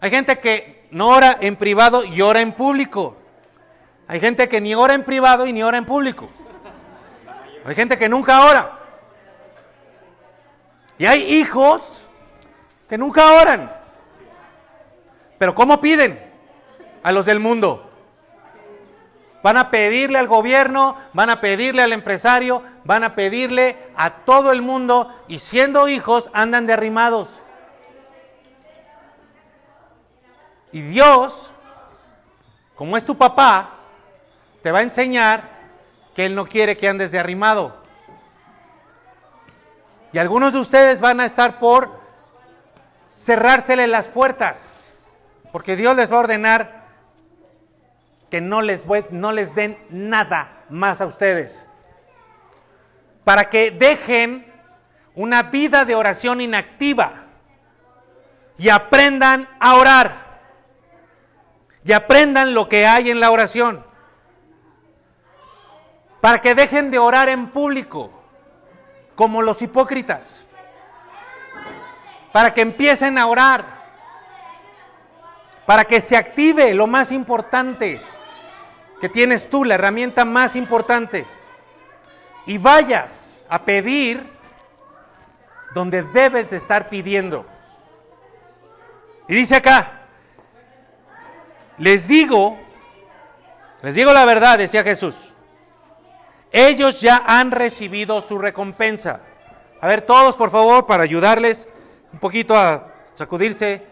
[0.01, 3.17] Hay gente que no ora en privado y ora en público.
[4.09, 6.31] Hay gente que ni ora en privado y ni ora en público.
[7.65, 8.79] Hay gente que nunca ora.
[10.97, 12.07] Y hay hijos
[12.89, 13.71] que nunca oran.
[15.37, 16.19] Pero ¿cómo piden
[17.03, 17.85] a los del mundo?
[19.43, 24.51] Van a pedirle al gobierno, van a pedirle al empresario, van a pedirle a todo
[24.51, 27.29] el mundo y siendo hijos andan derrimados.
[30.73, 31.53] Y Dios,
[32.75, 33.78] como es tu papá,
[34.73, 35.43] va a enseñar
[36.15, 37.77] que Él no quiere que andes de arrimado.
[40.13, 42.01] Y algunos de ustedes van a estar por
[43.17, 44.93] cerrársele las puertas,
[45.53, 46.85] porque Dios les va a ordenar
[48.31, 51.67] que no les, no les den nada más a ustedes,
[53.25, 54.51] para que dejen
[55.15, 57.25] una vida de oración inactiva
[58.57, 60.29] y aprendan a orar
[61.85, 63.85] y aprendan lo que hay en la oración,
[66.21, 68.11] para que dejen de orar en público
[69.15, 70.45] como los hipócritas,
[72.33, 73.65] para que empiecen a orar,
[75.67, 78.01] para que se active lo más importante
[79.01, 81.27] que tienes tú, la herramienta más importante,
[82.47, 84.25] y vayas a pedir
[85.75, 87.47] donde debes de estar pidiendo.
[89.29, 89.93] Y dice acá,
[91.77, 92.59] les digo,
[93.83, 95.28] les digo la verdad, decía Jesús,
[96.53, 99.21] ellos ya han recibido su recompensa.
[99.81, 101.69] A ver, todos, por favor, para ayudarles
[102.13, 103.83] un poquito a sacudirse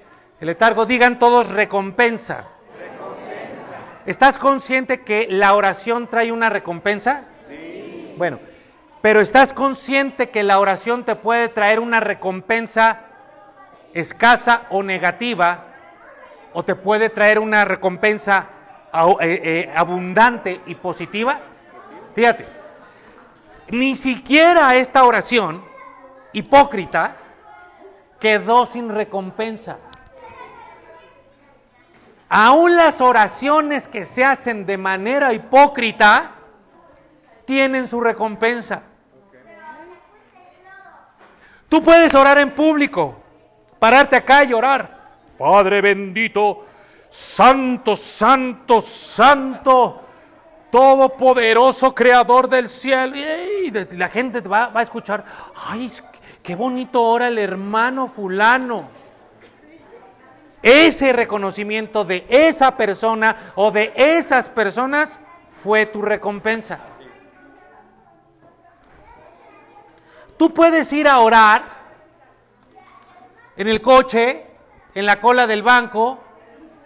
[0.41, 2.49] el letargo, digan todos recompensa.
[4.07, 7.23] ¿Estás consciente que la oración trae una recompensa?
[7.49, 8.15] Sí.
[8.17, 8.39] Bueno,
[9.03, 13.01] pero ¿estás consciente que la oración te puede traer una recompensa
[13.95, 15.65] escasa o negativa?
[16.53, 18.47] ¿O te puede traer una recompensa
[19.21, 21.41] eh, eh, abundante y positiva?
[22.17, 22.47] Fíjate,
[23.69, 25.63] ni siquiera esta oración
[26.33, 27.15] hipócrita
[28.19, 29.77] quedó sin recompensa.
[32.31, 36.31] Aún las oraciones que se hacen de manera hipócrita
[37.45, 38.81] tienen su recompensa.
[41.69, 43.15] Tú puedes orar en público,
[43.79, 45.19] pararte acá y orar.
[45.39, 46.65] Padre bendito,
[47.11, 50.06] santo, santo, santo
[50.77, 53.17] todopoderoso creador del cielo.
[53.17, 55.25] Y la gente va, a escuchar,
[55.69, 55.91] ay,
[56.43, 58.87] qué bonito ora el hermano fulano.
[60.63, 65.19] Ese reconocimiento de esa persona o de esas personas
[65.51, 66.79] fue tu recompensa.
[70.37, 71.65] Tú puedes ir a orar
[73.57, 74.45] en el coche,
[74.95, 76.19] en la cola del banco,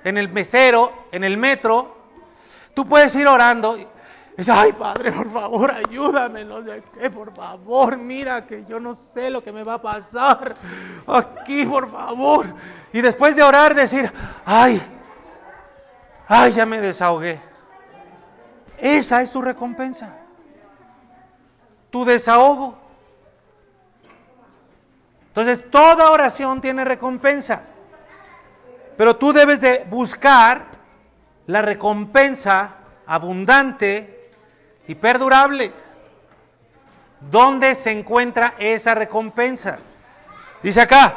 [0.05, 2.00] en el mesero, en el metro,
[2.81, 3.87] Tú puedes ir orando y
[4.35, 6.47] dices, ay Padre, por favor, ayúdame,
[7.13, 10.55] por favor, mira que yo no sé lo que me va a pasar.
[11.07, 12.47] Aquí, por favor.
[12.91, 14.11] Y después de orar decir,
[14.47, 14.81] ay,
[16.27, 17.39] ay, ya me desahogué.
[18.79, 20.09] Esa es tu recompensa.
[21.91, 22.79] Tu desahogo.
[25.29, 27.61] Entonces, toda oración tiene recompensa.
[28.97, 30.80] Pero tú debes de buscar
[31.51, 32.75] la recompensa
[33.07, 34.31] abundante
[34.87, 35.73] y perdurable.
[37.21, 39.79] ¿Dónde se encuentra esa recompensa?
[40.63, 41.17] Dice acá,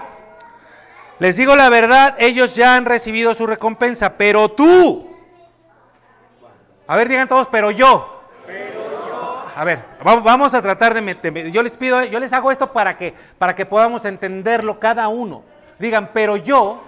[1.20, 5.16] les digo la verdad, ellos ya han recibido su recompensa, pero tú,
[6.88, 8.10] a ver, digan todos, pero yo.
[9.56, 12.98] A ver, vamos a tratar de meter, yo les pido, yo les hago esto para
[12.98, 15.44] que, para que podamos entenderlo cada uno.
[15.78, 16.82] Digan, pero yo,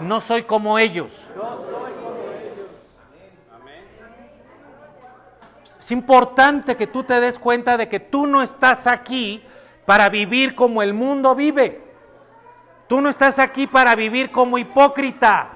[0.00, 1.26] no soy como ellos.
[5.88, 9.42] Es importante que tú te des cuenta de que tú no estás aquí
[9.86, 11.80] para vivir como el mundo vive.
[12.88, 15.48] Tú no estás aquí para vivir como hipócrita.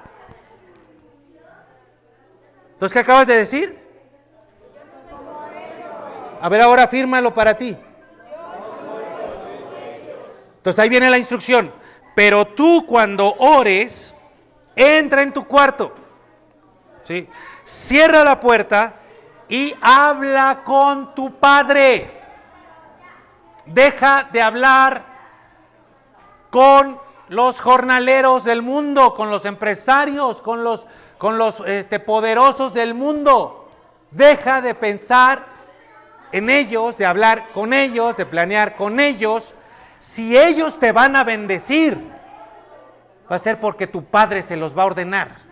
[2.71, 3.79] Entonces, ¿qué acabas de decir?
[6.41, 7.77] A ver, ahora fírmalo para ti.
[10.57, 11.71] Entonces ahí viene la instrucción.
[12.15, 14.15] Pero tú cuando ores,
[14.75, 15.93] entra en tu cuarto.
[17.03, 17.29] ¿sí?
[17.63, 18.95] Cierra la puerta
[19.49, 22.21] y habla con tu padre.
[23.65, 25.05] Deja de hablar
[26.49, 30.85] con los jornaleros del mundo, con los empresarios, con los,
[31.17, 33.69] con los este, poderosos del mundo.
[34.11, 35.45] Deja de pensar
[36.31, 39.55] en ellos, de hablar con ellos, de planear con ellos.
[39.99, 41.97] Si ellos te van a bendecir,
[43.31, 45.42] va a ser porque tu padre se los va a ordenar.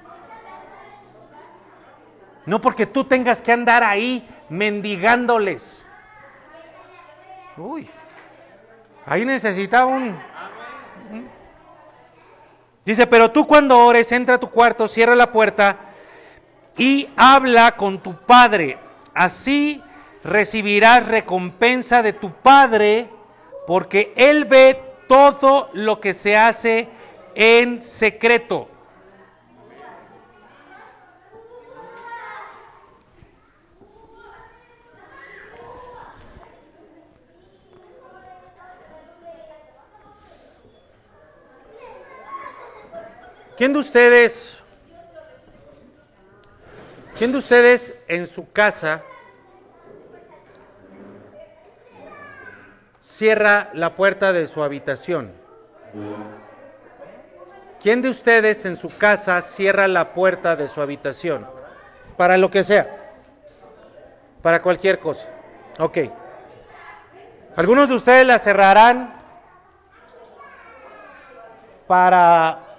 [2.45, 5.83] No porque tú tengas que andar ahí mendigándoles.
[7.57, 7.89] Uy,
[9.05, 10.17] ahí necesitaba un...
[12.83, 15.77] Dice, pero tú cuando ores, entra a tu cuarto, cierra la puerta
[16.77, 18.79] y habla con tu padre.
[19.13, 19.83] Así
[20.23, 23.09] recibirás recompensa de tu padre,
[23.67, 26.89] porque él ve todo lo que se hace
[27.35, 28.70] en secreto.
[43.61, 44.59] ¿Quién de ustedes,
[47.15, 49.03] quién de ustedes en su casa
[53.01, 55.31] cierra la puerta de su habitación?
[57.79, 61.47] ¿Quién de ustedes en su casa cierra la puerta de su habitación?
[62.17, 63.13] Para lo que sea.
[64.41, 65.27] Para cualquier cosa.
[65.77, 65.99] Ok.
[67.55, 69.13] Algunos de ustedes la cerrarán
[71.85, 72.70] para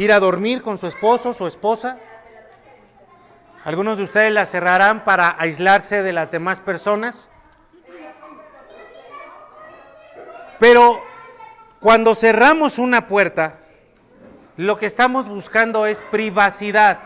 [0.00, 1.98] ir a dormir con su esposo, su esposa.
[3.64, 7.28] Algunos de ustedes la cerrarán para aislarse de las demás personas.
[10.58, 11.02] Pero
[11.80, 13.58] cuando cerramos una puerta,
[14.56, 17.00] lo que estamos buscando es privacidad.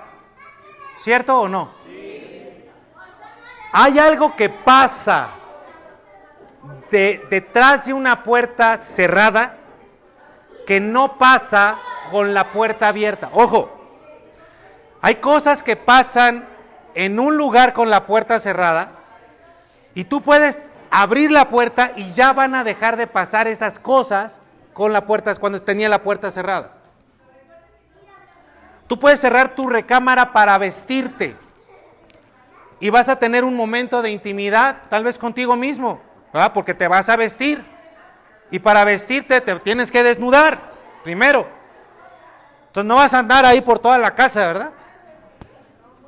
[1.02, 1.70] ¿Cierto o no?
[3.72, 5.30] Hay algo que pasa
[6.92, 9.56] detrás de una puerta cerrada
[10.64, 11.76] que no pasa
[12.10, 13.30] con la puerta abierta.
[13.32, 13.70] Ojo,
[15.00, 16.46] hay cosas que pasan
[16.94, 18.92] en un lugar con la puerta cerrada
[19.94, 24.40] y tú puedes abrir la puerta y ya van a dejar de pasar esas cosas
[24.72, 26.72] con la puerta cuando tenía la puerta cerrada.
[28.86, 31.36] Tú puedes cerrar tu recámara para vestirte
[32.80, 36.00] y vas a tener un momento de intimidad, tal vez contigo mismo,
[36.52, 37.64] porque te vas a vestir.
[38.50, 40.70] Y para vestirte te tienes que desnudar
[41.02, 41.48] primero.
[42.74, 44.72] Entonces no vas a andar ahí por toda la casa, ¿verdad?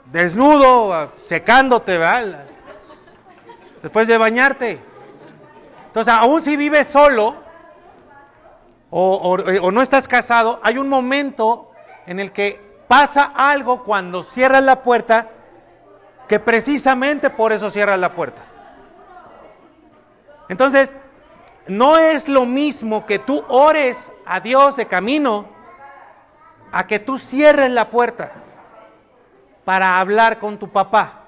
[0.06, 2.44] Desnudo, secándote, ¿verdad?
[3.84, 4.80] Después de bañarte.
[5.86, 7.36] Entonces, aún si vives solo
[8.90, 11.70] o, o no estás casado, hay un momento
[12.04, 15.28] en el que pasa algo cuando cierras la puerta
[16.26, 18.42] que precisamente por eso cierras la puerta.
[20.48, 20.96] Entonces,
[21.68, 25.54] no es lo mismo que tú ores a Dios de camino
[26.76, 28.32] a que tú cierres la puerta
[29.64, 31.22] para hablar con tu papá.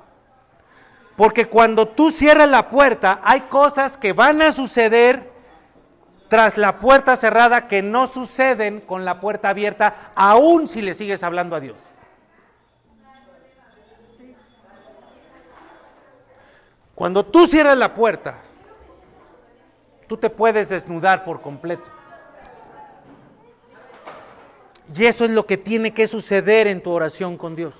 [1.17, 5.33] Porque cuando tú cierras la puerta, hay cosas que van a suceder
[6.29, 11.23] tras la puerta cerrada que no suceden con la puerta abierta, aun si le sigues
[11.23, 11.79] hablando a Dios.
[16.95, 18.37] Cuando tú cierras la puerta,
[20.07, 21.98] tú te puedes desnudar por completo.
[24.97, 27.75] Y eso es lo que tiene que suceder en tu oración con Dios.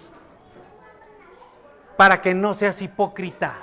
[1.97, 3.57] Para que no seas hipócrita.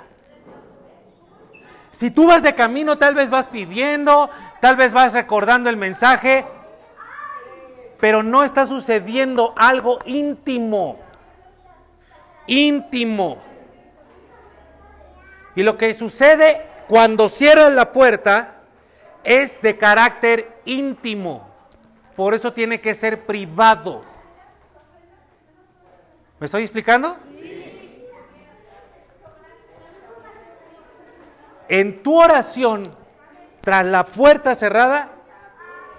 [1.92, 4.28] Si tú vas de camino, tal vez vas pidiendo,
[4.60, 6.44] tal vez vas recordando el mensaje,
[7.98, 10.98] pero no está sucediendo algo íntimo.
[12.46, 13.38] Íntimo.
[15.54, 18.56] Y lo que sucede cuando cierras la puerta
[19.24, 21.55] es de carácter íntimo.
[22.16, 24.00] Por eso tiene que ser privado.
[26.40, 27.16] ¿Me estoy explicando?
[31.68, 32.84] En tu oración,
[33.60, 35.10] tras la puerta cerrada,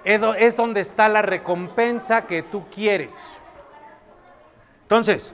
[0.04, 3.28] es donde está la recompensa que tú quieres.
[4.84, 5.34] Entonces,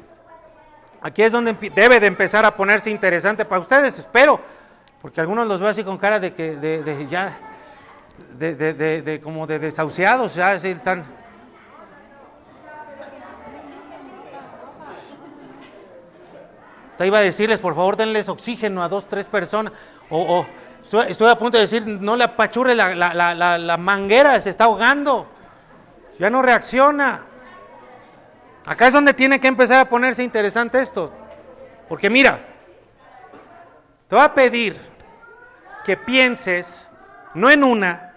[1.04, 4.40] Aquí es donde debe de empezar a ponerse interesante para ustedes, espero,
[5.02, 7.38] porque algunos los veo así con cara de que de, ya,
[8.38, 11.06] de, como de desahuciados, ya así están.
[16.98, 19.74] Te iba a decirles, por favor, denles oxígeno a dos, tres personas,
[20.10, 20.46] o,
[21.08, 25.28] estoy, a punto de decir, no le apachurre la, la, la manguera, se está ahogando,
[26.20, 27.22] ya no reacciona.
[28.66, 31.12] Acá es donde tiene que empezar a ponerse interesante esto.
[31.90, 32.40] Porque mira,
[34.08, 34.80] te voy a pedir
[35.84, 36.88] que pienses
[37.34, 38.13] no en una,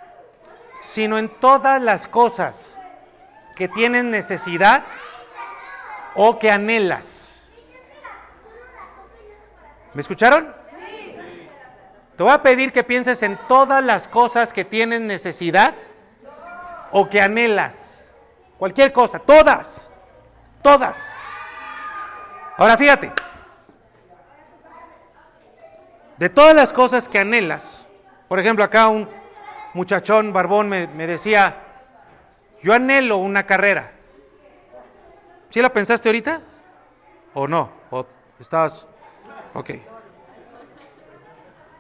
[0.86, 2.70] sino en todas las cosas
[3.56, 4.84] que tienes necesidad
[6.14, 7.38] o que anhelas.
[9.92, 10.54] ¿Me escucharon?
[12.16, 15.74] Te voy a pedir que pienses en todas las cosas que tienes necesidad
[16.92, 18.10] o que anhelas.
[18.56, 19.90] Cualquier cosa, todas.
[20.62, 21.10] Todas.
[22.56, 23.12] Ahora fíjate,
[26.16, 27.84] de todas las cosas que anhelas,
[28.28, 29.08] por ejemplo, acá un
[29.76, 31.62] muchachón barbón me, decía,
[32.62, 33.92] yo anhelo una carrera.
[35.50, 36.40] ¿Sí la pensaste ahorita?
[37.34, 37.70] ¿O no?
[37.90, 38.06] ¿O
[38.40, 38.86] estabas?
[39.54, 39.70] Ok.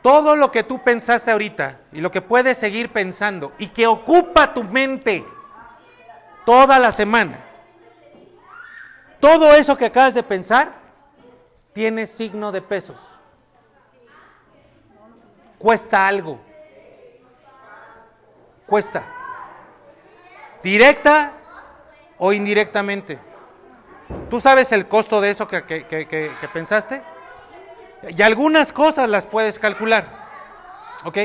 [0.02, 4.54] Todo lo que tú pensaste ahorita y lo que puedes seguir pensando y que ocupa
[4.54, 5.24] tu mente
[6.44, 7.38] toda la semana,
[9.18, 10.70] todo eso que acabas de pensar
[11.72, 13.00] tiene signo de pesos.
[15.58, 16.45] Cuesta algo.
[18.66, 19.04] Cuesta.
[20.62, 21.32] Directa
[22.18, 23.18] o indirectamente.
[24.30, 27.02] ¿Tú sabes el costo de eso que, que- que- pensaste?
[28.08, 30.06] Y algunas cosas las puedes calcular.
[31.04, 31.18] ¿Ok?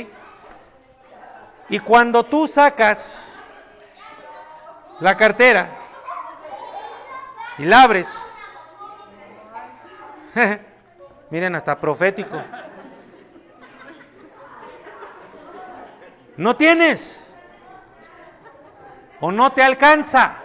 [1.70, 3.20] Y cuando tú sacas
[5.00, 5.70] la cartera
[7.58, 8.14] y la abres,
[11.30, 12.42] miren, hasta profético.
[16.38, 17.21] No tienes.
[19.22, 20.38] O no te alcanza.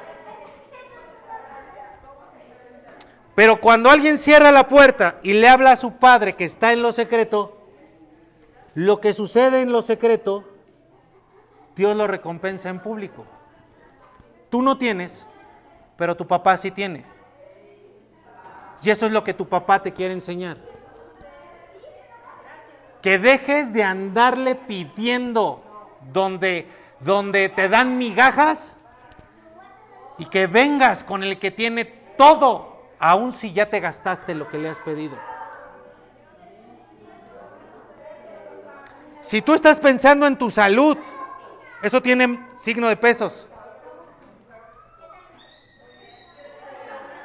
[3.34, 6.82] Pero cuando alguien cierra la puerta y le habla a su padre que está en
[6.82, 7.68] lo secreto,
[8.74, 10.44] lo que sucede en lo secreto,
[11.74, 13.26] Dios lo recompensa en público.
[14.50, 15.26] Tú no tienes,
[15.96, 17.04] pero tu papá sí tiene.
[18.82, 20.56] Y eso es lo que tu papá te quiere enseñar.
[23.02, 25.62] Que dejes de andarle pidiendo
[26.12, 26.66] donde,
[27.06, 28.76] donde te dan migajas
[30.18, 34.58] y que vengas con el que tiene todo, aun si ya te gastaste lo que
[34.58, 35.16] le has pedido.
[39.22, 40.98] Si tú estás pensando en tu salud,
[41.82, 43.48] eso tiene signo de pesos.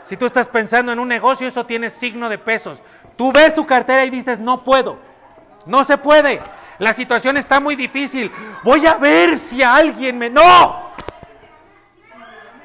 [0.06, 2.82] Si tú estás pensando en un negocio, eso tiene signo de pesos.
[3.16, 5.00] Tú ves tu cartera y dices, no puedo,
[5.66, 6.42] no se puede.
[6.82, 8.32] La situación está muy difícil.
[8.64, 10.32] Voy a ver si alguien me...
[10.32, 10.90] No.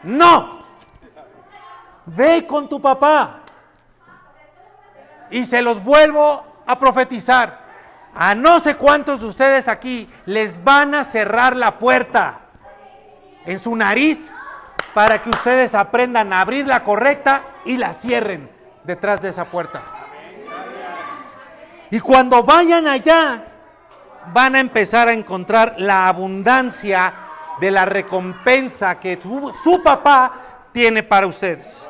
[0.05, 0.51] No.
[2.07, 3.41] Ve con tu papá.
[5.31, 7.61] Y se los vuelvo a profetizar.
[8.15, 12.39] A no sé cuántos de ustedes aquí les van a cerrar la puerta
[13.45, 14.33] en su nariz
[14.95, 18.49] para que ustedes aprendan a abrir la correcta y la cierren
[18.83, 19.83] detrás de esa puerta.
[21.91, 23.45] Y cuando vayan allá,
[24.33, 27.15] van a empezar a encontrar la abundancia
[27.61, 30.33] de la recompensa que su, papá
[30.73, 31.89] tiene para ustedes.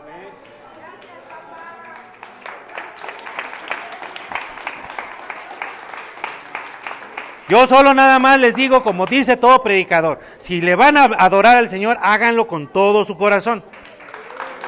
[7.49, 11.57] Yo solo nada más les digo, como dice todo predicador, si le van a adorar
[11.57, 13.63] al Señor, háganlo con todo su corazón.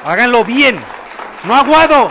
[0.05, 0.79] Háganlo bien,
[1.43, 2.09] no aguado.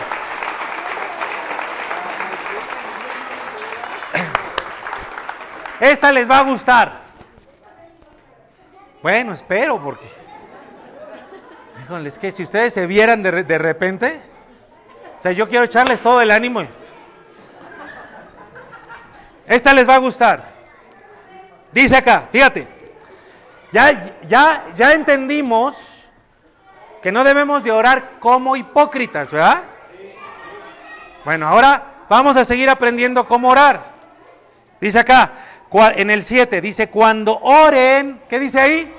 [5.79, 7.01] Esta les va a gustar.
[9.01, 10.05] Bueno, espero porque...
[11.83, 14.21] Híjole, es que si ustedes se vieran de, de repente,
[15.17, 16.63] o sea, yo quiero echarles todo el ánimo.
[19.47, 20.43] Esta les va a gustar.
[21.71, 22.67] Dice acá, fíjate,
[23.71, 26.03] ya, ya, ya entendimos
[27.01, 29.63] que no debemos de orar como hipócritas, ¿verdad?
[31.23, 33.91] Bueno, ahora vamos a seguir aprendiendo cómo orar.
[34.81, 35.31] Dice acá,
[35.71, 38.93] en el 7, dice, cuando oren, ¿qué dice ahí?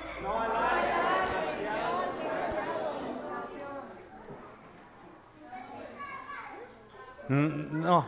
[7.28, 8.04] Mm, No,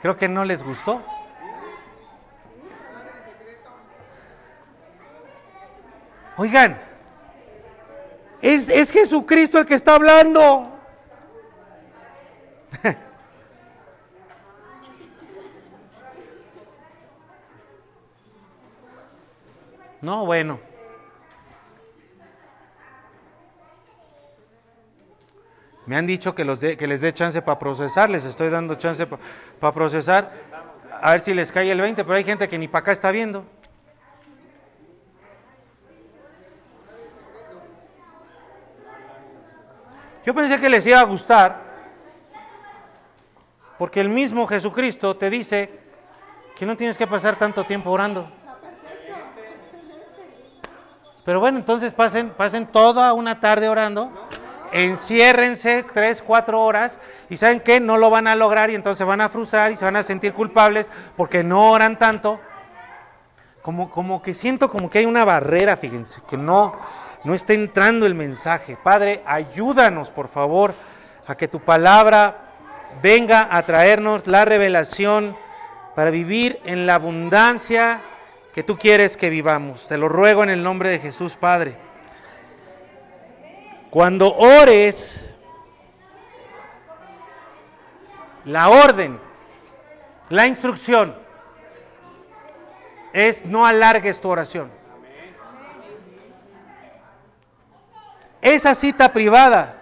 [0.00, 1.02] creo que no les gustó.
[6.38, 6.78] Oigan,
[8.42, 10.72] es, es Jesucristo el que está hablando.
[20.00, 20.60] No, bueno.
[25.86, 28.74] Me han dicho que, los dé- que les dé chance para procesar, les estoy dando
[28.74, 30.32] chance para procesar,
[31.00, 33.12] a ver si les cae el 20, pero hay gente que ni para acá está
[33.12, 33.44] viendo.
[40.24, 41.62] Yo pensé que les iba a gustar,
[43.78, 45.70] porque el mismo Jesucristo te dice
[46.56, 48.28] que no tienes que pasar tanto tiempo orando.
[51.26, 54.12] Pero bueno, entonces pasen, pasen toda una tarde orando,
[54.70, 59.04] enciérrense tres, cuatro horas y saben que no lo van a lograr y entonces se
[59.04, 62.40] van a frustrar y se van a sentir culpables porque no oran tanto.
[63.60, 66.76] Como, como que siento como que hay una barrera, fíjense, que no,
[67.24, 68.78] no está entrando el mensaje.
[68.80, 70.74] Padre, ayúdanos, por favor,
[71.26, 72.36] a que tu palabra
[73.02, 75.36] venga a traernos la revelación
[75.96, 78.00] para vivir en la abundancia
[78.56, 79.86] que tú quieres que vivamos.
[79.86, 81.76] Te lo ruego en el nombre de Jesús, Padre.
[83.90, 85.28] Cuando ores,
[88.46, 89.20] la orden,
[90.30, 91.14] la instrucción
[93.12, 94.70] es no alargues tu oración.
[98.40, 99.76] Esa cita privada,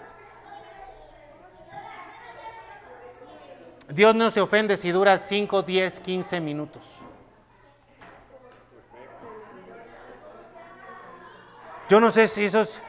[3.88, 7.03] Dios no se ofende si dura 5, 10, 15 minutos.
[11.94, 12.80] Yo no sé si esos,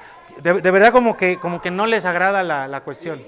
[0.41, 3.21] de, verdad como que, como que no les agrada la, la cuestión.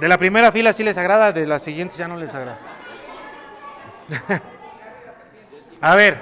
[0.00, 2.58] De la primera fila sí les agrada, de la siguiente ya no les agrada.
[5.80, 6.18] A ver,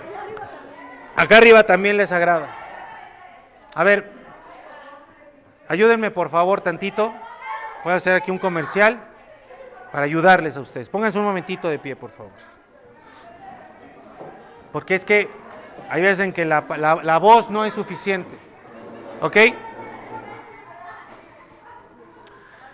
[1.17, 2.47] acá arriba también les agrada.
[3.75, 4.13] A ver,
[5.67, 7.15] ayúdenme por favor tantito.
[7.85, 9.01] Voy a hacer aquí un comercial
[9.91, 10.91] para ayudarles a ustedes.
[10.91, 12.33] Pónganse un momentito de pie, por favor.
[14.73, 15.40] Porque es que
[15.91, 16.65] hay veces en que la,
[17.03, 18.39] la voz no es suficiente.
[19.21, 19.37] ¿Ok?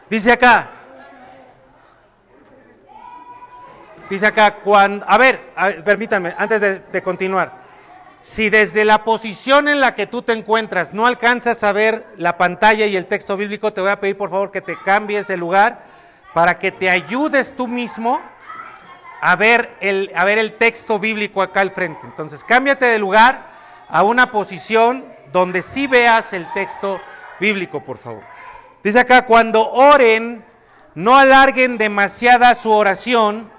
[0.08, 0.70] Dice acá,
[4.08, 5.40] Dice acá, cuando, a ver,
[5.84, 7.66] permítanme, antes de, continuar.
[8.22, 12.36] Si desde la posición en la que tú te encuentras no alcanzas a ver la
[12.36, 15.36] pantalla y el texto bíblico, te voy a pedir por favor que te cambies de
[15.36, 15.84] lugar
[16.34, 18.20] para que te ayudes tú mismo
[19.20, 22.00] a ver el, a ver el texto bíblico acá al frente.
[22.04, 23.46] Entonces, cámbiate de lugar
[23.88, 27.00] a una posición donde sí veas el texto
[27.40, 28.22] bíblico, por favor.
[28.82, 30.44] Dice acá, cuando oren,
[30.94, 33.50] no alarguen demasiada su oración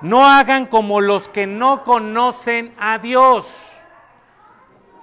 [0.00, 3.46] no hagan como los que no conocen a Dios.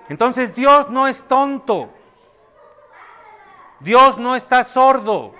[0.09, 1.89] Entonces Dios no es tonto.
[3.79, 5.33] Dios no está sordo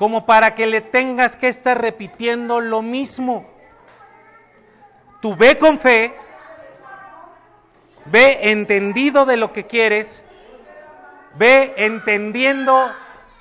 [0.00, 3.44] como para que le tengas que estar repitiendo lo mismo.
[5.20, 6.14] Tú ve con fe,
[8.06, 10.24] ve entendido de lo que quieres,
[11.34, 12.90] ve entendiendo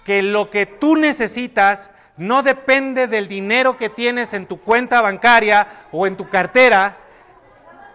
[0.04, 5.66] que lo que tú necesitas no depende del dinero que tienes en tu cuenta bancaria
[5.94, 6.98] o en tu cartera,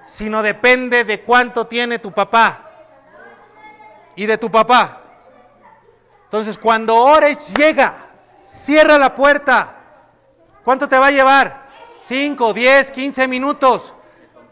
[0.06, 2.70] sino depende de cuánto tiene tu papá
[4.16, 5.02] y de tu papá.
[6.24, 8.03] Entonces, cuando ores, llega,
[8.64, 9.76] cierra la puerta.
[10.64, 11.64] ¿Cuánto te va a llevar?
[12.02, 13.94] 5, 10, 15 minutos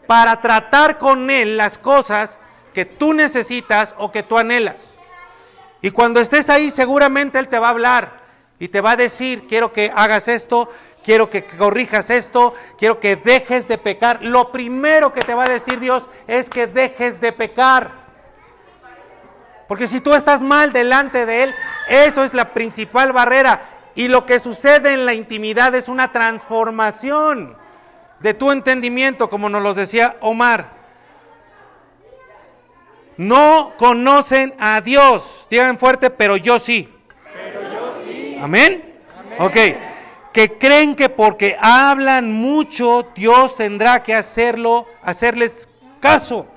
[0.07, 2.37] para tratar con Él las cosas
[2.73, 4.99] que tú necesitas o que tú anhelas.
[5.81, 8.23] Y cuando estés ahí, seguramente Él te va a hablar
[8.59, 10.69] y te va a decir, quiero que hagas esto,
[11.03, 14.19] quiero que corrijas esto, quiero que dejes de pecar.
[14.21, 18.03] Lo primero que te va a decir Dios es que dejes de pecar.
[19.67, 21.55] Porque si tú estás mal delante de Él,
[21.89, 23.72] eso es la principal barrera.
[23.95, 27.55] Y lo que sucede en la intimidad es una transformación
[28.19, 30.71] de tu entendimiento, como nos lo decía Omar.
[33.17, 35.45] No conocen a Dios.
[35.49, 36.89] Digan fuerte, pero yo sí.
[38.41, 38.95] Amén.
[39.37, 39.57] Ok.
[40.31, 45.69] Que creen que porque hablan mucho, Dios tendrá que hacerlo, hacerles
[45.99, 46.47] caso.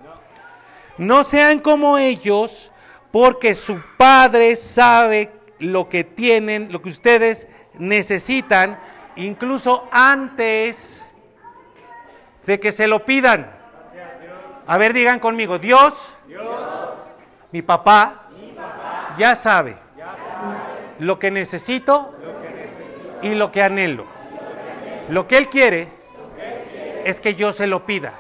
[0.97, 2.71] No sean como ellos,
[3.13, 7.49] porque su Padre sabe lo que tienen, lo que ustedes
[7.79, 8.79] necesitan,
[9.17, 11.07] incluso antes
[12.47, 13.51] de que se lo pidan.
[14.67, 16.13] A ver, digan conmigo, Dios,
[17.53, 18.29] mi, papá,
[19.19, 19.77] ya sabe
[20.99, 22.15] lo que necesito
[23.23, 24.07] y lo que anhelo.
[25.09, 25.89] Lo que Él quiere
[27.05, 28.15] es que yo se lo pida.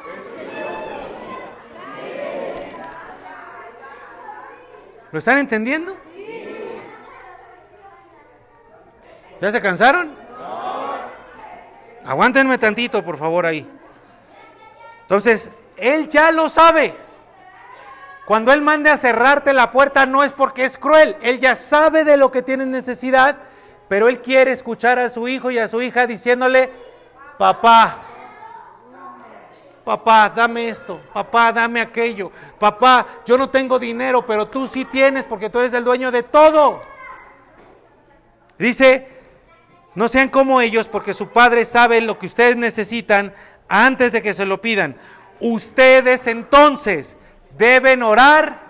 [5.10, 5.96] ¿Lo están entendiendo?
[9.40, 10.14] ¿Ya se cansaron?
[12.04, 13.68] Aguántenme tantito, por favor, ahí.
[15.02, 16.94] Entonces, Él ya lo sabe.
[18.26, 22.04] Cuando Él mande a cerrarte la puerta no es porque es cruel, Él ya sabe
[22.04, 23.36] de lo que tienes necesidad,
[23.88, 26.70] pero Él quiere escuchar a su hijo y a su hija diciéndole,
[27.38, 27.98] papá,
[29.84, 35.24] papá, dame esto, papá, dame aquello, papá, yo no tengo dinero, pero tú sí tienes
[35.24, 36.80] porque tú eres el dueño de todo.
[38.58, 39.15] Dice,
[39.96, 43.34] no sean como ellos porque su padre sabe lo que ustedes necesitan
[43.66, 44.96] antes de que se lo pidan.
[45.40, 47.16] Ustedes entonces
[47.56, 48.60] deben orar.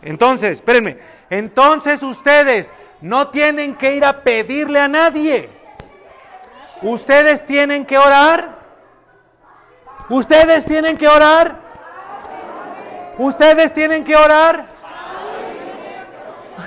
[0.00, 0.98] Entonces, espérenme,
[1.28, 5.50] entonces ustedes no tienen que ir a pedirle a nadie.
[6.80, 8.58] Ustedes tienen que orar.
[10.08, 11.60] Ustedes tienen que orar.
[13.18, 14.64] Ustedes tienen que orar.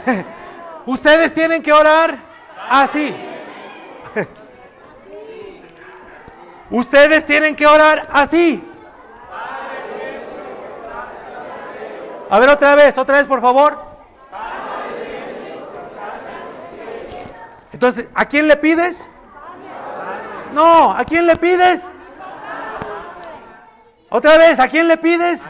[0.86, 2.20] Ustedes tienen que orar
[2.70, 3.16] así.
[6.70, 8.64] Ustedes tienen que orar así.
[12.30, 13.78] A ver otra vez, otra vez por favor.
[17.72, 19.08] Entonces, ¿a quién le pides?
[20.54, 21.84] No, ¿a quién le pides?
[24.10, 25.44] Otra vez, ¿a quién le pides?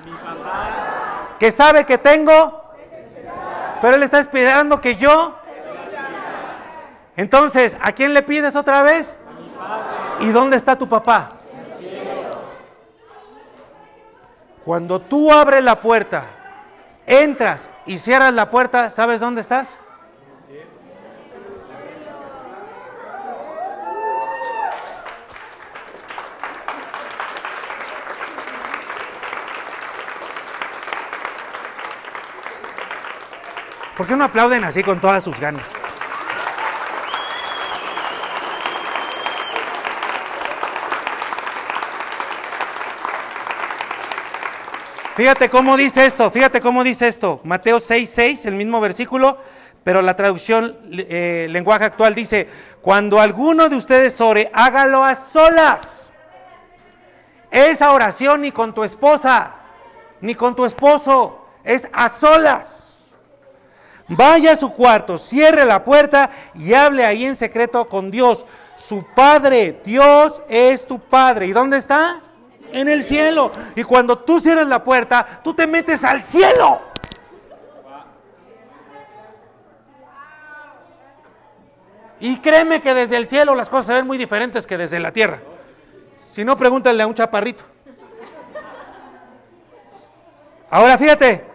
[1.40, 2.64] Que sabe que tengo,
[3.82, 5.38] pero él está esperando que yo.
[7.16, 9.16] Entonces, ¿a quién le pides otra vez?
[10.20, 11.30] ¿Y dónde está tu papá?
[14.64, 16.26] Cuando tú abres la puerta
[17.06, 19.78] entras y cierras la puerta, ¿sabes dónde estás?
[33.96, 35.75] ¿Por qué no aplauden así con todas sus ganas?
[45.16, 47.40] Fíjate cómo dice esto, fíjate cómo dice esto.
[47.46, 49.38] Mateo 6, 6, el mismo versículo,
[49.82, 52.50] pero la traducción eh, lenguaje actual dice,
[52.82, 56.10] cuando alguno de ustedes ore, hágalo a solas.
[57.50, 59.56] Esa oración ni con tu esposa,
[60.20, 62.98] ni con tu esposo, es a solas.
[64.10, 68.46] Vaya a su cuarto, cierre la puerta y hable ahí en secreto con Dios.
[68.76, 71.48] Su Padre, Dios es tu Padre.
[71.48, 72.20] ¿Y dónde está?
[72.76, 73.52] En el cielo.
[73.76, 76.82] Y cuando tú cierras la puerta, tú te metes al cielo.
[82.20, 85.12] Y créeme que desde el cielo las cosas se ven muy diferentes que desde la
[85.12, 85.40] tierra.
[86.34, 87.64] Si no, pregúntale a un chaparrito.
[90.70, 91.46] Ahora fíjate,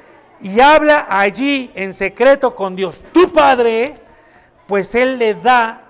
[0.40, 3.98] y habla allí en secreto con Dios, tu Padre,
[4.66, 5.82] pues Él le da,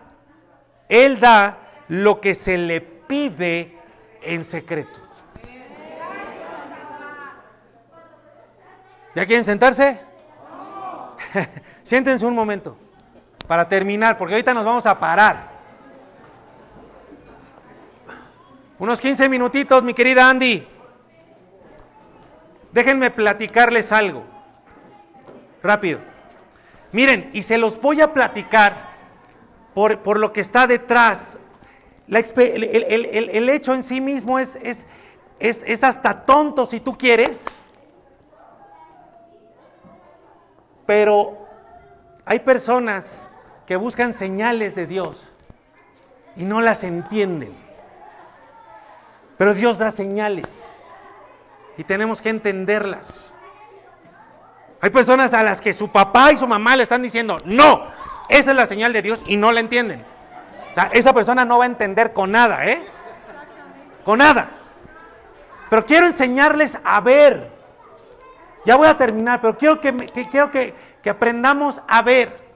[0.89, 3.77] Él da lo que se le pide
[4.23, 5.10] en secreto.
[9.15, 10.01] ¿Ya quieren sentarse?
[11.85, 12.77] Siéntense un momento
[13.47, 15.51] para terminar, porque ahorita nos vamos a parar.
[18.79, 20.67] Unos 15 minutitos, mi querida Andy.
[22.73, 24.25] Déjenme platicarles algo.
[25.63, 25.99] Rápido.
[26.93, 28.91] Miren, y se los voy a platicar
[29.75, 31.39] por, por lo que está detrás.
[32.09, 34.87] el, hecho en sí mismo es, es,
[35.41, 37.45] es hasta tonto si tú quieres
[40.91, 41.39] Pero
[42.25, 43.23] hay personas
[43.65, 45.31] que buscan señales de Dios
[46.35, 47.55] y no las entienden.
[49.39, 50.83] Pero Dios da señales
[51.77, 53.33] y tenemos que entenderlas.
[54.81, 57.87] Hay personas a las que su papá y su mamá le están diciendo, no,
[58.29, 60.05] esa es la señal de Dios y no la entienden.
[60.73, 62.85] O sea, esa persona no va a entender con nada, ¿eh?
[64.05, 64.51] Con nada.
[65.71, 67.60] Pero quiero enseñarles a ver
[68.65, 69.95] ya voy a terminar, pero quiero que,
[70.31, 70.75] quiero que,
[71.09, 72.51] aprendamos a ver.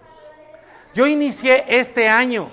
[0.95, 2.51] Yo inicié este año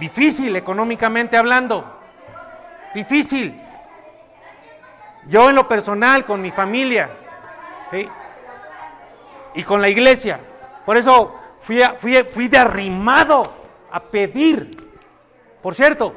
[0.00, 2.00] difícil económicamente hablando,
[2.94, 3.56] difícil.
[5.28, 7.10] Yo en lo personal, con mi familia
[9.54, 10.40] y con la iglesia.
[10.84, 13.52] Por eso fui, fui, fui de arrimado
[13.90, 14.70] a pedir.
[15.62, 16.14] Por cierto,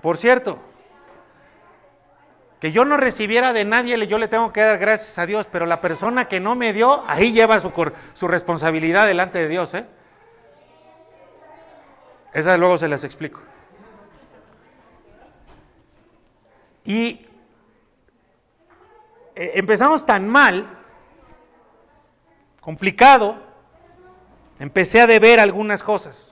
[0.00, 0.58] por cierto,
[2.60, 5.64] que yo no recibiera de nadie, yo le tengo que dar gracias a Dios, pero
[5.64, 7.72] la persona que no me dio, ahí lleva su,
[8.12, 9.72] su responsabilidad delante de Dios.
[9.72, 9.86] ¿eh?
[12.34, 13.40] Esa luego se las explico.
[16.84, 17.26] Y
[19.34, 20.66] eh, empezamos tan mal,
[22.60, 23.36] complicado,
[24.58, 26.26] empecé a deber algunas cosas.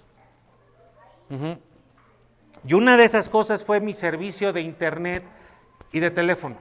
[2.66, 5.22] Y una de esas cosas fue mi servicio de internet
[5.92, 6.56] y de teléfono.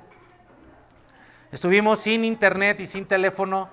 [1.51, 3.69] Estuvimos sin internet y sin teléfono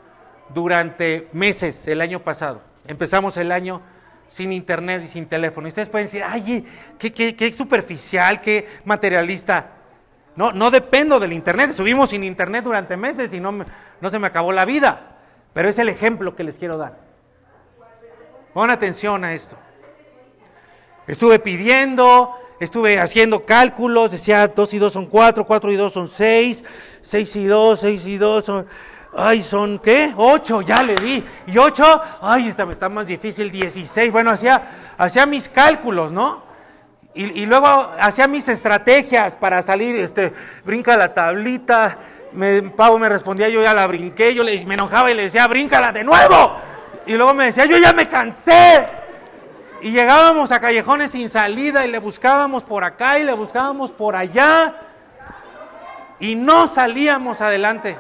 [0.53, 2.63] durante meses el año pasado.
[2.87, 3.83] Empezamos el año
[4.29, 5.67] sin internet y sin teléfono.
[5.67, 6.67] Y ustedes pueden decir, ay,
[6.99, 9.71] qué, qué, superficial, qué materialista.
[10.37, 11.71] No, no dependo del internet.
[11.71, 13.65] Estuvimos sin internet durante meses y no,
[14.01, 15.19] no se me acabó la vida.
[15.53, 16.99] Pero es el ejemplo que les quiero dar.
[18.53, 19.57] Pon atención a esto.
[21.07, 26.09] Estuve pidiendo, estuve haciendo cálculos, decía 2 y 2 son 4, 4 y 2 son
[26.09, 26.65] 6,
[27.03, 28.67] 6 y 2, 6 y 2 son,
[29.17, 30.13] ay, son, ¿qué?
[30.17, 31.25] 8, ya le di.
[31.47, 34.13] Y 8, ay, esta está más difícil, 16.
[34.13, 36.43] Bueno, hacía, hacía mis cálculos, ¿no?
[37.15, 37.67] Y, y, luego
[38.01, 40.33] hacía mis estrategias para salir, este,
[40.65, 41.97] brinca la tablita,
[42.33, 45.47] me, Pau me respondía, yo ya la brinqué, yo le, me enojaba y le decía,
[45.47, 46.57] bríncala de nuevo.
[47.07, 48.85] Y luego me decía, yo ya me cansé.
[49.85, 54.17] Y llegábamos a callejones sin salida y le buscábamos por acá y le buscábamos por
[54.17, 54.77] allá.
[56.19, 57.99] Y no salíamos adelante.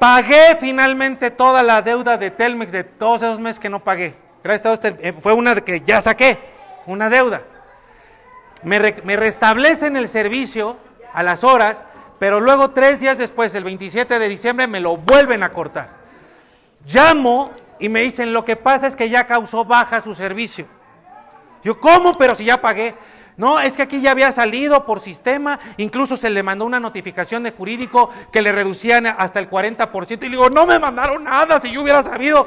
[0.00, 4.16] Pagué finalmente toda la deuda de Telmex de todos esos meses que no pagué.
[4.42, 6.40] Gracias a Dios, eh, fue una que ya saqué,
[6.86, 7.42] una deuda.
[8.64, 10.76] Me, me restablecen el servicio
[11.12, 11.84] a las horas,
[12.18, 15.90] pero luego tres días después, el 27 de diciembre, me lo vuelven a cortar.
[16.84, 20.66] Llamo y me dicen, lo que pasa es que ya causó baja su servicio.
[21.62, 22.12] Yo, ¿cómo?
[22.12, 22.94] Pero si ya pagué.
[23.36, 27.42] No, es que aquí ya había salido por sistema, incluso se le mandó una notificación
[27.42, 30.10] de jurídico que le reducían hasta el 40%.
[30.10, 32.46] Y le digo, no me mandaron nada si yo hubiera sabido.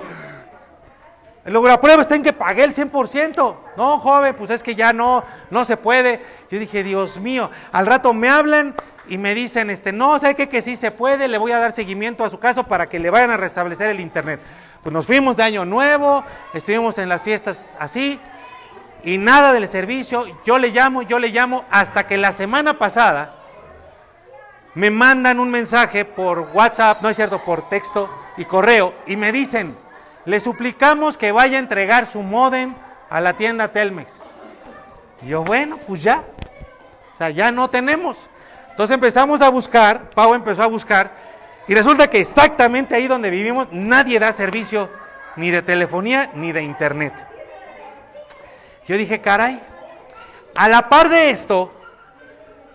[1.43, 3.55] Luego la prueba está en que pagué el 100%.
[3.75, 6.21] No, joven, pues es que ya no, no se puede.
[6.49, 8.75] Yo dije, Dios mío, al rato me hablan
[9.09, 11.71] y me dicen, este, no, sé que, que sí se puede, le voy a dar
[11.71, 14.39] seguimiento a su caso para que le vayan a restablecer el internet.
[14.83, 16.23] Pues nos fuimos de año nuevo,
[16.53, 18.19] estuvimos en las fiestas así,
[19.03, 23.35] y nada del servicio, yo le llamo, yo le llamo, hasta que la semana pasada
[24.73, 29.31] me mandan un mensaje por WhatsApp, no es cierto, por texto y correo, y me
[29.31, 29.77] dicen,
[30.25, 32.75] le suplicamos que vaya a entregar su modem
[33.09, 34.21] a la tienda Telmex.
[35.21, 36.23] Y yo, bueno, pues ya,
[37.15, 38.17] o sea, ya no tenemos.
[38.71, 41.11] Entonces empezamos a buscar, Pau empezó a buscar,
[41.67, 44.89] y resulta que exactamente ahí donde vivimos nadie da servicio
[45.35, 47.13] ni de telefonía ni de internet.
[48.87, 49.61] Yo dije, caray,
[50.55, 51.73] a la par de esto,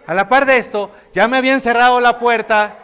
[0.07, 2.77] a la par de esto, ya me habían cerrado la puerta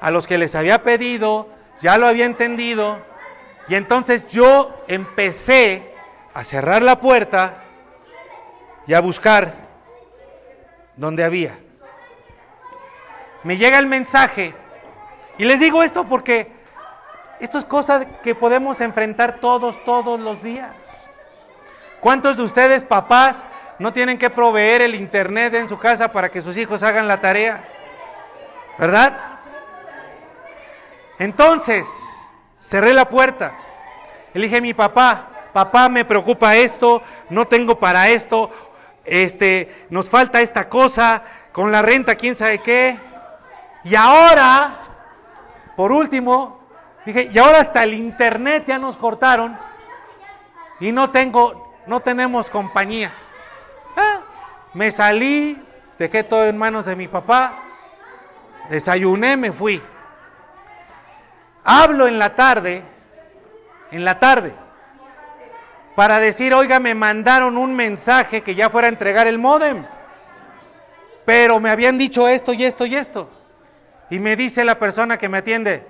[0.00, 1.48] a los que les había pedido,
[1.80, 2.98] ya lo había entendido,
[3.68, 5.92] y entonces yo empecé
[6.32, 7.54] a cerrar la puerta
[8.86, 9.54] y a buscar
[10.96, 11.58] donde había.
[13.42, 14.54] Me llega el mensaje,
[15.38, 16.50] y les digo esto porque
[17.40, 20.74] esto es cosa que podemos enfrentar todos, todos los días.
[22.00, 23.44] ¿Cuántos de ustedes, papás,
[23.78, 27.20] no tienen que proveer el internet en su casa para que sus hijos hagan la
[27.20, 27.62] tarea?
[28.78, 29.12] ¿Verdad?
[31.18, 31.86] Entonces,
[32.60, 33.54] cerré la puerta.
[34.32, 38.50] Le dije a mi papá, papá, me preocupa esto, no tengo para esto,
[39.04, 41.22] este, nos falta esta cosa,
[41.52, 42.98] con la renta, quién sabe qué.
[43.84, 44.74] Y ahora,
[45.76, 46.60] por último,
[47.04, 49.58] dije, y ahora hasta el internet ya nos cortaron
[50.80, 53.12] y no tengo no tenemos compañía.
[53.96, 54.20] Ah,
[54.74, 55.60] me salí,
[55.98, 57.54] dejé todo en manos de mi papá,
[58.68, 59.80] desayuné, me fui.
[61.64, 62.82] Hablo en la tarde,
[63.90, 64.54] en la tarde,
[65.94, 69.84] para decir, oiga, me mandaron un mensaje que ya fuera a entregar el modem,
[71.24, 73.30] pero me habían dicho esto y esto y esto.
[74.10, 75.84] Y me dice la persona que me atiende,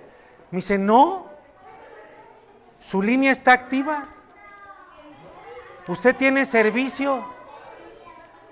[0.51, 1.27] me dice, no,
[2.79, 4.05] su línea está activa.
[5.87, 7.25] ¿Usted tiene servicio?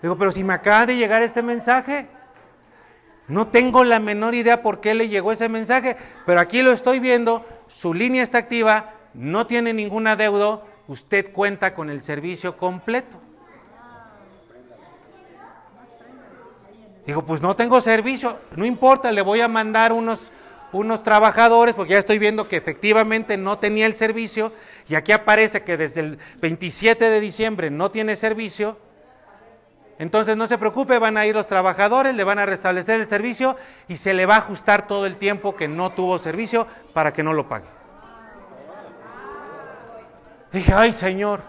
[0.02, 2.06] Digo, pero si me acaba de llegar este mensaje,
[3.26, 5.96] no tengo la menor idea por qué le llegó ese mensaje,
[6.26, 11.74] pero aquí lo estoy viendo, su línea está activa, no tiene ningún adeudo, usted cuenta
[11.74, 13.20] con el servicio completo.
[17.06, 20.30] Digo, pues no tengo servicio, no importa, le voy a mandar unos,
[20.72, 24.52] unos trabajadores, porque ya estoy viendo que efectivamente no tenía el servicio,
[24.88, 28.78] y aquí aparece que desde el 27 de diciembre no tiene servicio,
[29.98, 33.56] entonces no se preocupe, van a ir los trabajadores, le van a restablecer el servicio
[33.86, 37.22] y se le va a ajustar todo el tiempo que no tuvo servicio para que
[37.22, 37.66] no lo pague.
[40.52, 41.42] Dije, ay Señor,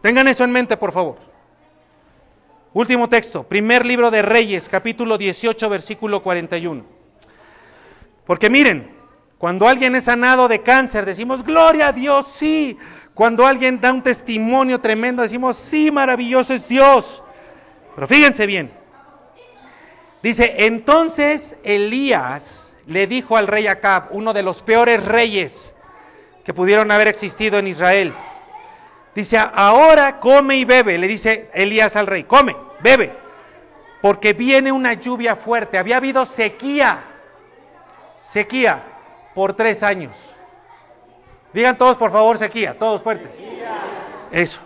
[0.00, 1.31] tengan eso en mente, por favor.
[2.74, 6.82] Último texto, primer libro de Reyes, capítulo 18, versículo 41.
[8.24, 8.90] Porque miren,
[9.36, 12.78] cuando alguien es sanado de cáncer, decimos, gloria a Dios, sí.
[13.12, 17.22] Cuando alguien da un testimonio tremendo, decimos, sí, maravilloso es Dios.
[17.94, 18.72] Pero fíjense bien.
[20.22, 25.74] Dice, entonces Elías le dijo al rey Acab, uno de los peores reyes
[26.42, 28.14] que pudieron haber existido en Israel.
[29.14, 33.12] Dice, ahora come y bebe, le dice Elías al rey, come, bebe,
[34.00, 35.76] porque viene una lluvia fuerte.
[35.76, 37.04] Había habido sequía,
[38.22, 38.82] sequía
[39.34, 40.16] por tres años.
[41.52, 43.28] Digan todos, por favor, sequía, todos fuerte.
[44.30, 44.60] Eso.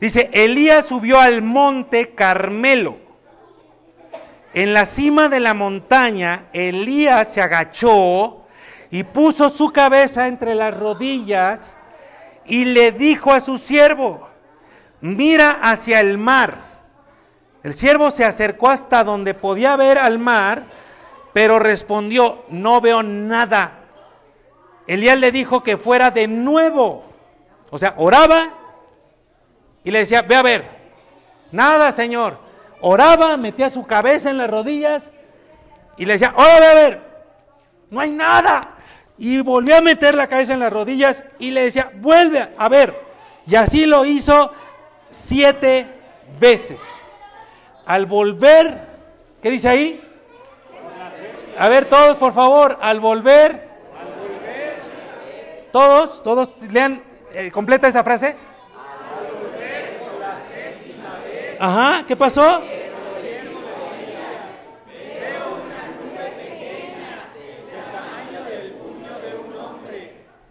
[0.00, 2.96] Dice, Elías subió al monte Carmelo.
[4.52, 8.46] En la cima de la montaña, Elías se agachó
[8.90, 11.74] y puso su cabeza entre las rodillas
[12.46, 14.28] y le dijo a su siervo,
[15.00, 16.58] mira hacia el mar.
[17.62, 20.64] El siervo se acercó hasta donde podía ver al mar
[21.34, 23.80] pero respondió, no veo nada.
[24.86, 27.04] Elías le dijo que fuera de nuevo.
[27.70, 28.50] O sea, oraba
[29.82, 30.64] y le decía, ve a ver.
[31.50, 32.38] Nada, Señor.
[32.80, 35.10] Oraba, metía su cabeza en las rodillas
[35.96, 37.02] y le decía, ahora ve a ver.
[37.90, 38.68] No hay nada.
[39.16, 42.94] Y volvió a meter la cabeza en las rodillas y le decía, vuelve a ver.
[43.46, 44.52] Y así lo hizo
[45.10, 45.86] siete
[46.40, 46.78] veces.
[47.86, 48.80] Al volver,
[49.42, 50.00] ¿qué dice ahí?
[51.58, 53.68] A ver, todos, por favor, al volver.
[55.70, 57.02] Todos, todos lean,
[57.32, 58.36] eh, completa esa frase.
[61.60, 62.62] Ajá, ¿qué pasó?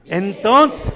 [0.05, 0.91] Entonces,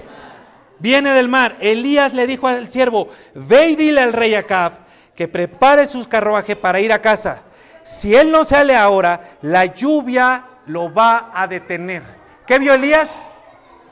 [0.79, 1.55] viene del mar.
[1.59, 4.73] Elías le dijo al siervo, ve y dile al rey Acab
[5.15, 7.41] que prepare sus carruajes para ir a casa.
[7.83, 12.03] Si él no sale ahora, la lluvia lo va a detener.
[12.45, 13.09] ¿Qué vio Elías?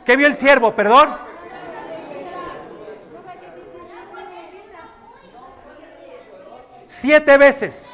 [0.06, 0.76] ¿Qué vio el siervo?
[0.76, 1.18] Perdón.
[6.86, 7.90] Siete veces.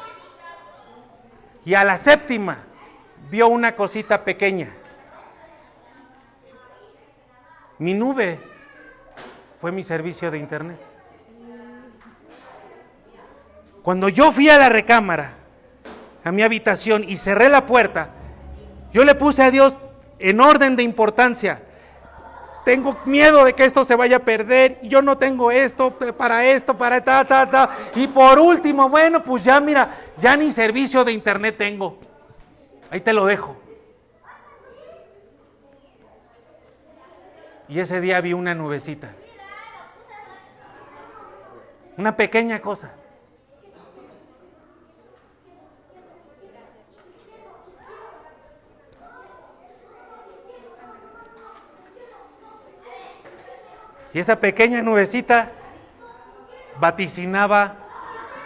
[1.63, 2.59] Y a la séptima
[3.29, 4.73] vio una cosita pequeña.
[7.81, 8.39] Mi nube
[9.59, 10.77] fue mi servicio de internet.
[13.81, 15.33] Cuando yo fui a la recámara,
[16.23, 18.11] a mi habitación y cerré la puerta,
[18.93, 19.75] yo le puse a Dios
[20.19, 21.63] en orden de importancia.
[22.65, 24.79] Tengo miedo de que esto se vaya a perder.
[24.83, 27.77] Yo no tengo esto para esto, para ta, ta, ta.
[27.95, 31.97] Y por último, bueno, pues ya mira, ya ni servicio de internet tengo.
[32.91, 33.57] Ahí te lo dejo.
[37.71, 39.11] Y ese día vi una nubecita.
[41.95, 42.91] Una pequeña cosa.
[54.13, 55.51] Y esa pequeña nubecita
[56.77, 57.75] vaticinaba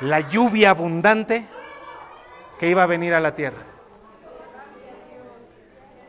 [0.01, 1.47] la lluvia abundante
[2.59, 3.63] que iba a venir a la tierra.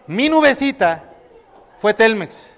[0.06, 1.02] Mi nubecita
[1.80, 2.55] fue Telmex.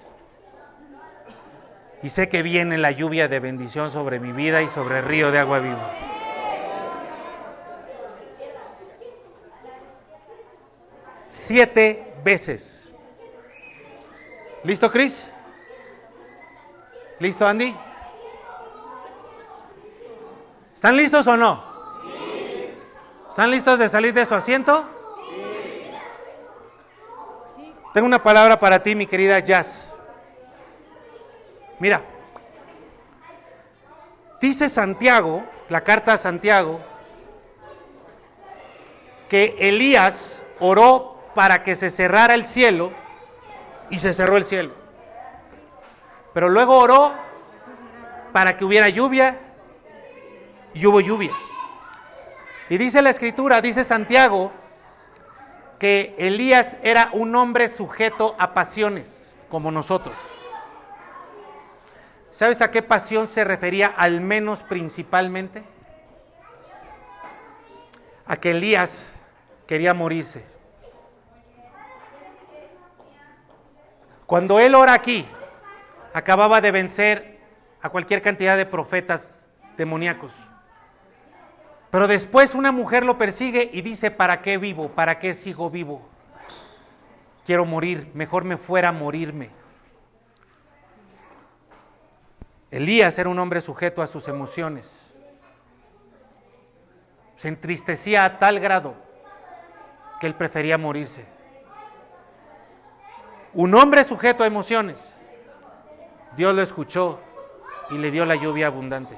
[2.01, 5.31] Y sé que viene la lluvia de bendición sobre mi vida y sobre el río
[5.31, 5.91] de agua viva.
[11.27, 12.89] Siete veces.
[14.63, 15.29] ¿Listo, Cris?
[17.19, 17.75] ¿Listo, Andy?
[20.75, 21.63] ¿Están listos o no?
[23.29, 24.87] ¿Están listos de salir de su asiento?
[27.93, 29.88] Tengo una palabra para ti, mi querida Jazz.
[31.79, 32.01] Mira,
[34.41, 36.81] dice Santiago, la carta a Santiago,
[39.29, 42.91] que Elías oró para que se cerrara el cielo
[43.89, 44.73] y se cerró el cielo.
[46.33, 47.13] Pero luego oró
[48.33, 49.39] para que hubiera lluvia
[50.73, 51.31] y hubo lluvia.
[52.69, 54.51] Y dice la escritura, dice Santiago,
[55.79, 60.15] que Elías era un hombre sujeto a pasiones, como nosotros.
[62.39, 65.61] ¿Sabes a qué pasión se refería al menos principalmente?
[68.25, 69.11] A que Elías
[69.67, 70.45] quería morirse.
[74.25, 75.25] Cuando él ora aquí,
[76.13, 77.39] acababa de vencer
[77.81, 80.33] a cualquier cantidad de profetas demoníacos.
[81.91, 84.87] Pero después una mujer lo persigue y dice, ¿para qué vivo?
[84.87, 86.07] ¿Para qué sigo vivo?
[87.45, 89.49] Quiero morir, mejor me fuera a morirme.
[92.71, 95.07] Elías era un hombre sujeto a sus emociones.
[97.35, 98.95] Se entristecía a tal grado
[100.19, 101.25] que él prefería morirse.
[103.53, 105.15] Un hombre sujeto a emociones
[106.35, 107.19] Dios lo escuchó
[107.89, 109.17] y le dio la lluvia abundante.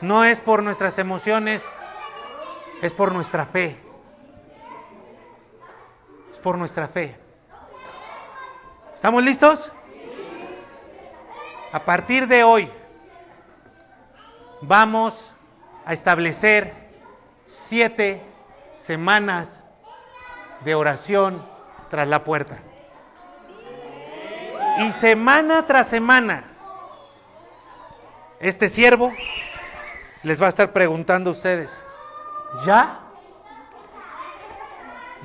[0.00, 1.64] No es por nuestras emociones,
[2.82, 3.83] es por nuestra fe.
[6.44, 7.16] Por nuestra fe.
[8.94, 9.72] ¿Estamos listos?
[11.72, 12.70] A partir de hoy
[14.60, 15.32] vamos
[15.86, 16.74] a establecer
[17.46, 18.22] siete
[18.76, 19.64] semanas
[20.66, 21.42] de oración
[21.88, 22.56] tras la puerta.
[24.80, 26.44] Y semana tras semana,
[28.38, 29.10] este siervo
[30.22, 31.82] les va a estar preguntando a ustedes,
[32.66, 33.00] ¿ya?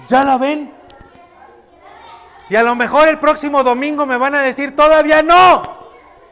[0.07, 0.78] ¿Ya la ven?
[2.49, 5.61] Y a lo mejor el próximo domingo me van a decir, todavía no.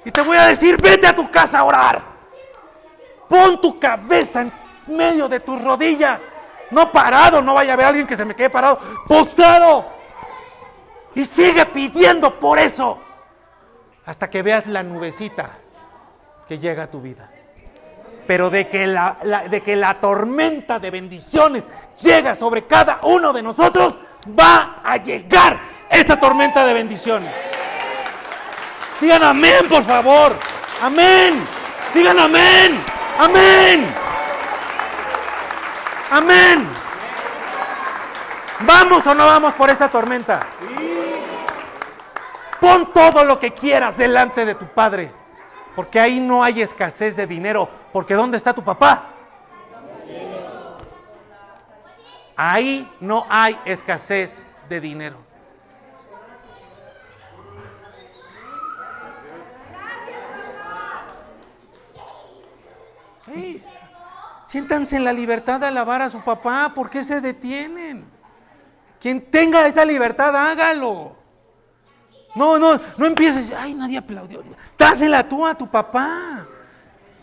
[0.03, 2.01] Y te voy a decir, vete a tu casa a orar.
[3.27, 4.51] Pon tu cabeza en
[4.87, 6.21] medio de tus rodillas
[6.71, 8.79] no parado, no vaya a haber alguien que se me quede parado.
[9.07, 9.85] Postrado.
[11.15, 12.99] Y sigue pidiendo por eso.
[14.05, 15.49] Hasta que veas la nubecita
[16.47, 17.29] que llega a tu vida.
[18.25, 19.17] Pero de que la,
[19.49, 21.63] de que la tormenta de bendiciones
[21.99, 23.97] llega sobre cada uno de nosotros,
[24.37, 25.57] va a llegar
[25.89, 27.35] esa tormenta de bendiciones.
[28.99, 30.35] Digan amén, por favor.
[30.81, 31.43] Amén.
[31.93, 32.83] Digan amén.
[33.19, 33.87] Amén.
[36.11, 36.67] Amén.
[38.59, 40.39] ¿Vamos o no vamos por esa tormenta?
[42.59, 45.11] Pon todo lo que quieras delante de tu Padre,
[45.75, 49.09] porque ahí no hay escasez de dinero, porque ¿dónde está tu papá?
[52.35, 55.26] Ahí no hay escasez de dinero.
[64.47, 66.71] Siéntanse en la libertad de alabar a su papá.
[66.73, 68.05] ¿Por qué se detienen?
[68.99, 71.15] Quien tenga esa libertad, hágalo.
[72.35, 73.53] No, no, no empieces.
[73.53, 74.43] Ay, nadie aplaudió.
[74.77, 76.45] Dásela tú a tu papá.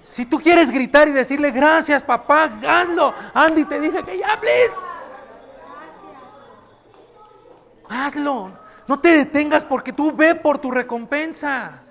[0.04, 3.12] Si tú quieres gritar y decirle gracias, papá, hazlo.
[3.32, 4.74] Andy te dije que ya, please.
[7.88, 8.52] Hazlo.
[8.86, 11.82] No te detengas porque tú ve por tu recompensa.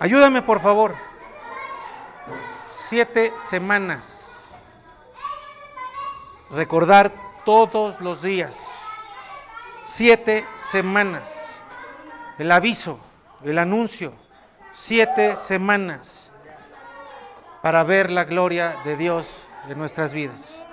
[0.00, 1.13] Ayúdame, por favor
[2.88, 4.30] siete semanas.
[6.50, 7.12] Recordar
[7.44, 8.66] todos los días.
[9.84, 11.60] Siete semanas.
[12.38, 12.98] El aviso,
[13.44, 14.12] el anuncio.
[14.72, 16.32] Siete semanas
[17.62, 19.26] para ver la gloria de Dios
[19.68, 20.63] en nuestras vidas.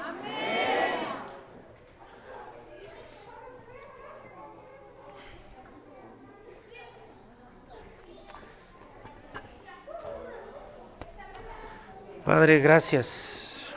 [12.32, 13.74] Padre, gracias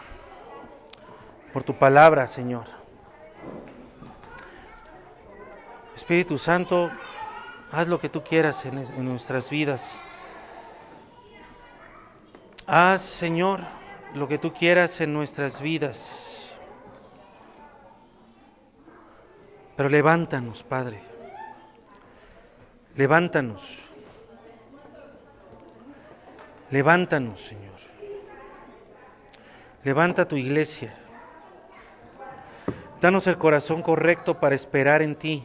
[1.52, 2.66] por tu palabra, Señor.
[5.96, 6.88] Espíritu Santo,
[7.72, 9.98] haz lo que tú quieras en, nuestras vidas.
[12.64, 13.58] Haz, Señor,
[14.14, 16.48] lo que tú quieras en nuestras vidas.
[19.76, 21.02] Pero levántanos, Padre.
[22.94, 23.66] Levántanos.
[26.70, 27.63] Levántanos, Señor.
[29.84, 30.94] Levanta tu iglesia.
[33.02, 35.44] Danos el corazón correcto para esperar en ti.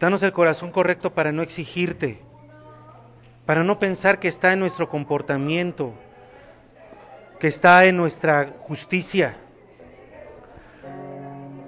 [0.00, 2.20] Danos el corazón correcto para no exigirte,
[3.46, 5.94] para no pensar que está en nuestro comportamiento,
[7.38, 9.36] que está en nuestra justicia,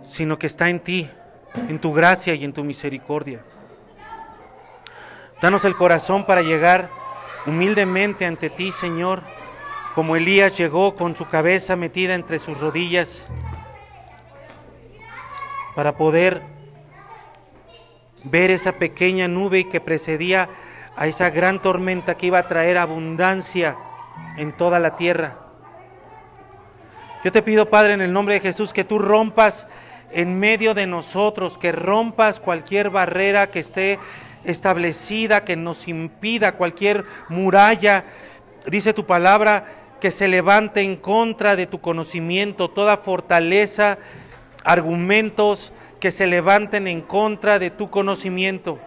[0.09, 1.09] sino que está en ti,
[1.69, 3.43] en tu gracia y en tu misericordia.
[5.41, 6.89] Danos el corazón para llegar
[7.47, 9.23] humildemente ante ti, Señor
[9.97, 13.23] como Elías llegó con su cabeza metida entre sus rodillas
[15.75, 16.43] para poder
[18.23, 20.51] ver esa pequeña nube que precedía
[20.97, 23.79] a esa gran tormenta que iba a traer abundancia
[24.37, 25.39] en toda la tierra.
[27.25, 29.67] Yo te pido, Padre, en el nombre de Jesús, que tú rompas
[30.13, 33.99] en medio de nosotros, que rompas cualquier barrera que esté
[34.45, 38.05] establecida, que nos impida cualquier muralla.
[38.67, 43.99] Dice tu palabra que se levante en contra de tu conocimiento, toda fortaleza,
[44.65, 48.79] argumentos que se levanten en contra de tu conocimiento.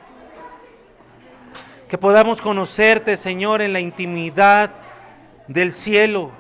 [1.88, 4.72] Que podamos conocerte, Señor, en la intimidad
[5.48, 6.32] del cielo.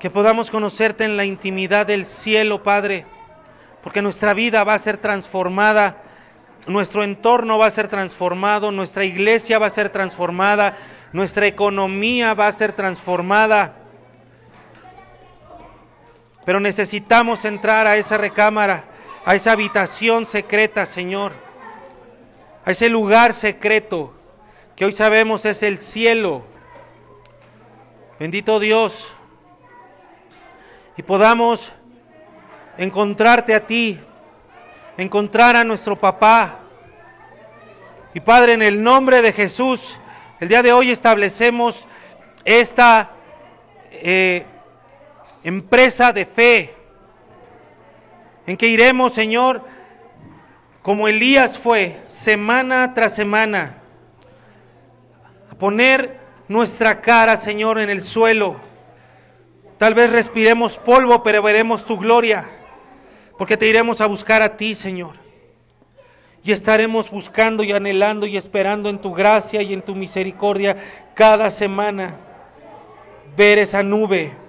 [0.00, 3.06] Que podamos conocerte en la intimidad del cielo, Padre.
[3.82, 6.02] Porque nuestra vida va a ser transformada,
[6.66, 10.76] nuestro entorno va a ser transformado, nuestra iglesia va a ser transformada,
[11.12, 13.81] nuestra economía va a ser transformada
[16.44, 18.84] pero necesitamos entrar a esa recámara,
[19.24, 21.32] a esa habitación secreta, Señor.
[22.64, 24.12] A ese lugar secreto
[24.76, 26.42] que hoy sabemos es el cielo.
[28.18, 29.12] Bendito Dios.
[30.96, 31.72] Y podamos
[32.76, 33.98] encontrarte a ti,
[34.96, 36.60] encontrar a nuestro papá.
[38.14, 39.98] Y Padre, en el nombre de Jesús,
[40.40, 41.86] el día de hoy establecemos
[42.44, 43.10] esta
[43.92, 44.44] eh,
[45.44, 46.74] empresa de fe,
[48.46, 49.62] en que iremos, Señor,
[50.82, 53.78] como Elías fue, semana tras semana,
[55.50, 58.56] a poner nuestra cara, Señor, en el suelo.
[59.78, 62.46] Tal vez respiremos polvo, pero veremos tu gloria,
[63.38, 65.22] porque te iremos a buscar a ti, Señor.
[66.44, 70.76] Y estaremos buscando y anhelando y esperando en tu gracia y en tu misericordia
[71.14, 72.16] cada semana
[73.36, 74.41] ver esa nube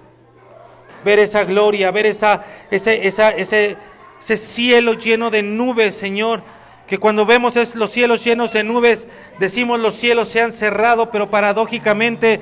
[1.04, 3.76] ver esa gloria, ver esa, ese, ese,
[4.20, 6.42] ese cielo lleno de nubes, Señor.
[6.86, 9.08] Que cuando vemos es los cielos llenos de nubes,
[9.38, 12.40] decimos los cielos se han cerrado, pero paradójicamente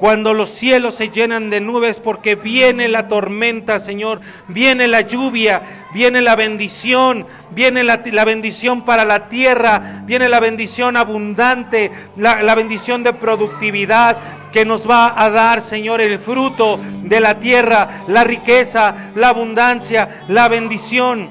[0.00, 5.60] cuando los cielos se llenan de nubes porque viene la tormenta, Señor, viene la lluvia,
[5.92, 12.54] viene la bendición, viene la, bendición para la tierra, viene la bendición abundante, la, la
[12.54, 14.16] bendición de productividad
[14.52, 20.22] que nos va a dar, Señor, el fruto de la tierra, la riqueza, la abundancia,
[20.28, 21.30] la bendición.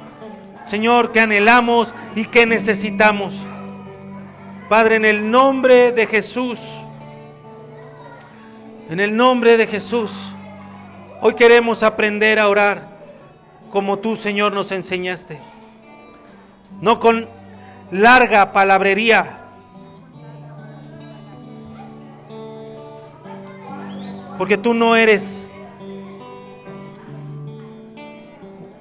[0.65, 3.45] Señor, que anhelamos y que necesitamos.
[4.69, 6.59] Padre, en el nombre de Jesús,
[8.89, 10.11] en el nombre de Jesús,
[11.21, 12.89] hoy queremos aprender a orar
[13.71, 15.39] como tú, Señor, nos enseñaste.
[16.81, 17.27] No con
[17.91, 19.39] larga palabrería,
[24.39, 25.45] porque tú no eres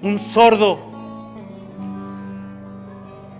[0.00, 0.78] un sordo,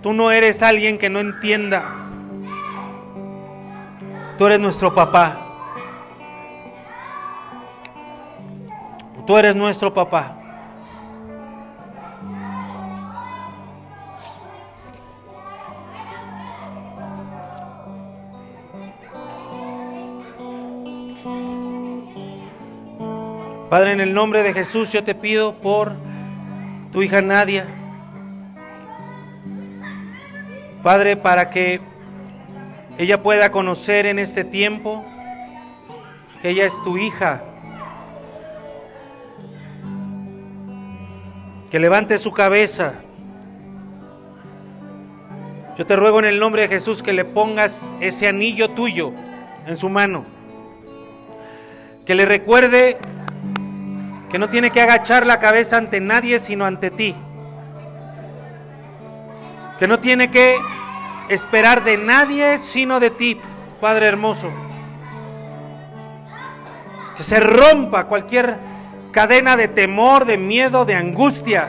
[0.03, 1.85] tú no eres alguien que no entienda,
[4.37, 5.37] tú eres nuestro papá,
[9.25, 10.38] tú eres nuestro papá.
[23.69, 25.93] Padre, en el nombre de Jesús yo te pido por
[26.91, 27.67] tu hija Nadia.
[30.81, 31.79] Padre, para que
[32.97, 35.05] ella pueda conocer en este tiempo
[36.41, 37.43] que ella es tu hija.
[41.69, 42.95] Que levante su cabeza.
[45.77, 49.13] Yo te ruego en el nombre de Jesús que le pongas ese anillo tuyo
[49.67, 50.25] en su mano.
[52.07, 52.97] Que le recuerde
[54.29, 57.15] que no tiene que agachar la cabeza ante nadie sino ante ti,
[59.79, 60.55] que no tiene que
[61.29, 63.39] esperar de nadie sino de ti,
[63.81, 64.49] Padre hermoso,
[67.17, 68.57] que se rompa cualquier
[69.11, 71.67] cadena de temor, de miedo, de angustia,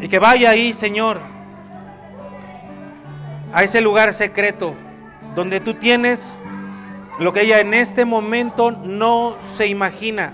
[0.00, 1.20] y que vaya ahí, Señor,
[3.52, 4.74] a ese lugar secreto
[5.36, 6.36] donde tú tienes
[7.22, 10.32] lo que ella en este momento no se imagina,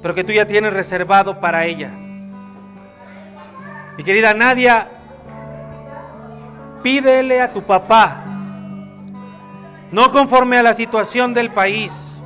[0.00, 1.90] pero que tú ya tienes reservado para ella.
[3.96, 4.88] Mi querida Nadia,
[6.82, 8.24] pídele a tu papá,
[9.90, 12.16] no conforme a la situación del país,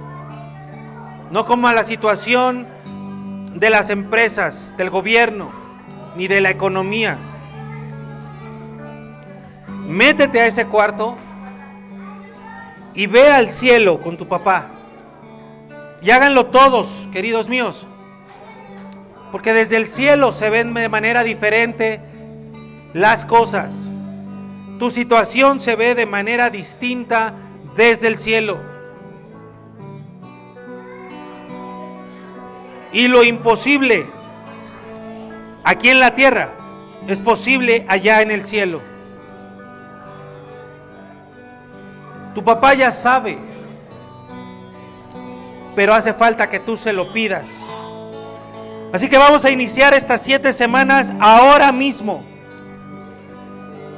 [1.30, 2.68] no como a la situación
[3.54, 5.50] de las empresas, del gobierno,
[6.16, 7.18] ni de la economía.
[9.88, 11.16] Métete a ese cuarto
[12.96, 14.70] y ve al cielo con tu papá.
[16.00, 17.86] Y háganlo todos, queridos míos.
[19.30, 22.00] Porque desde el cielo se ven de manera diferente
[22.94, 23.74] las cosas.
[24.78, 27.34] Tu situación se ve de manera distinta
[27.76, 28.58] desde el cielo.
[32.92, 34.06] Y lo imposible
[35.64, 36.50] aquí en la tierra
[37.06, 38.95] es posible allá en el cielo.
[42.36, 43.38] Tu papá ya sabe,
[45.74, 47.48] pero hace falta que tú se lo pidas.
[48.92, 52.22] Así que vamos a iniciar estas siete semanas ahora mismo.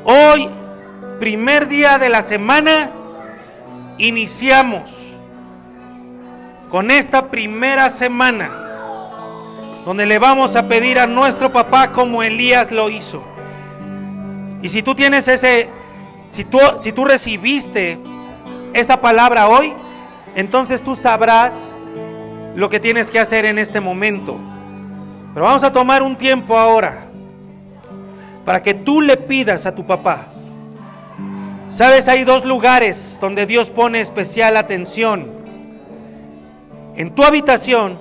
[0.04, 0.48] Hoy,
[1.18, 2.90] primer día de la semana,
[3.98, 4.92] iniciamos
[6.70, 8.52] con esta primera semana,
[9.84, 13.20] donde le vamos a pedir a nuestro papá como Elías lo hizo.
[14.62, 15.68] Y si tú tienes ese,
[16.30, 17.98] si tú, si tú recibiste
[18.72, 19.72] esa palabra hoy,
[20.34, 21.76] entonces tú sabrás
[22.54, 24.36] lo que tienes que hacer en este momento.
[25.34, 27.04] Pero vamos a tomar un tiempo ahora
[28.44, 30.26] para que tú le pidas a tu papá.
[31.68, 35.28] Sabes, hay dos lugares donde Dios pone especial atención.
[36.96, 37.98] En tu habitación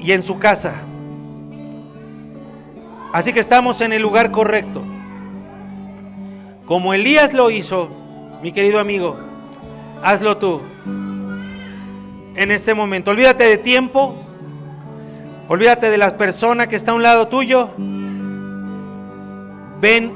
[0.00, 0.72] y en su casa.
[3.12, 4.82] Así que estamos en el lugar correcto.
[6.66, 7.90] Como Elías lo hizo,
[8.42, 9.18] mi querido amigo,
[10.02, 10.62] hazlo tú.
[12.36, 14.16] En este momento, olvídate de tiempo,
[15.48, 17.70] olvídate de las personas que está a un lado tuyo.
[19.80, 20.12] Ven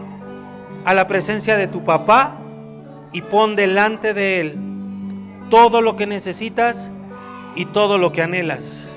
[0.86, 2.38] a la presencia de tu papá
[3.12, 4.58] y pon delante de él
[5.50, 6.90] todo lo que necesitas
[7.54, 8.87] y todo lo que anhelas.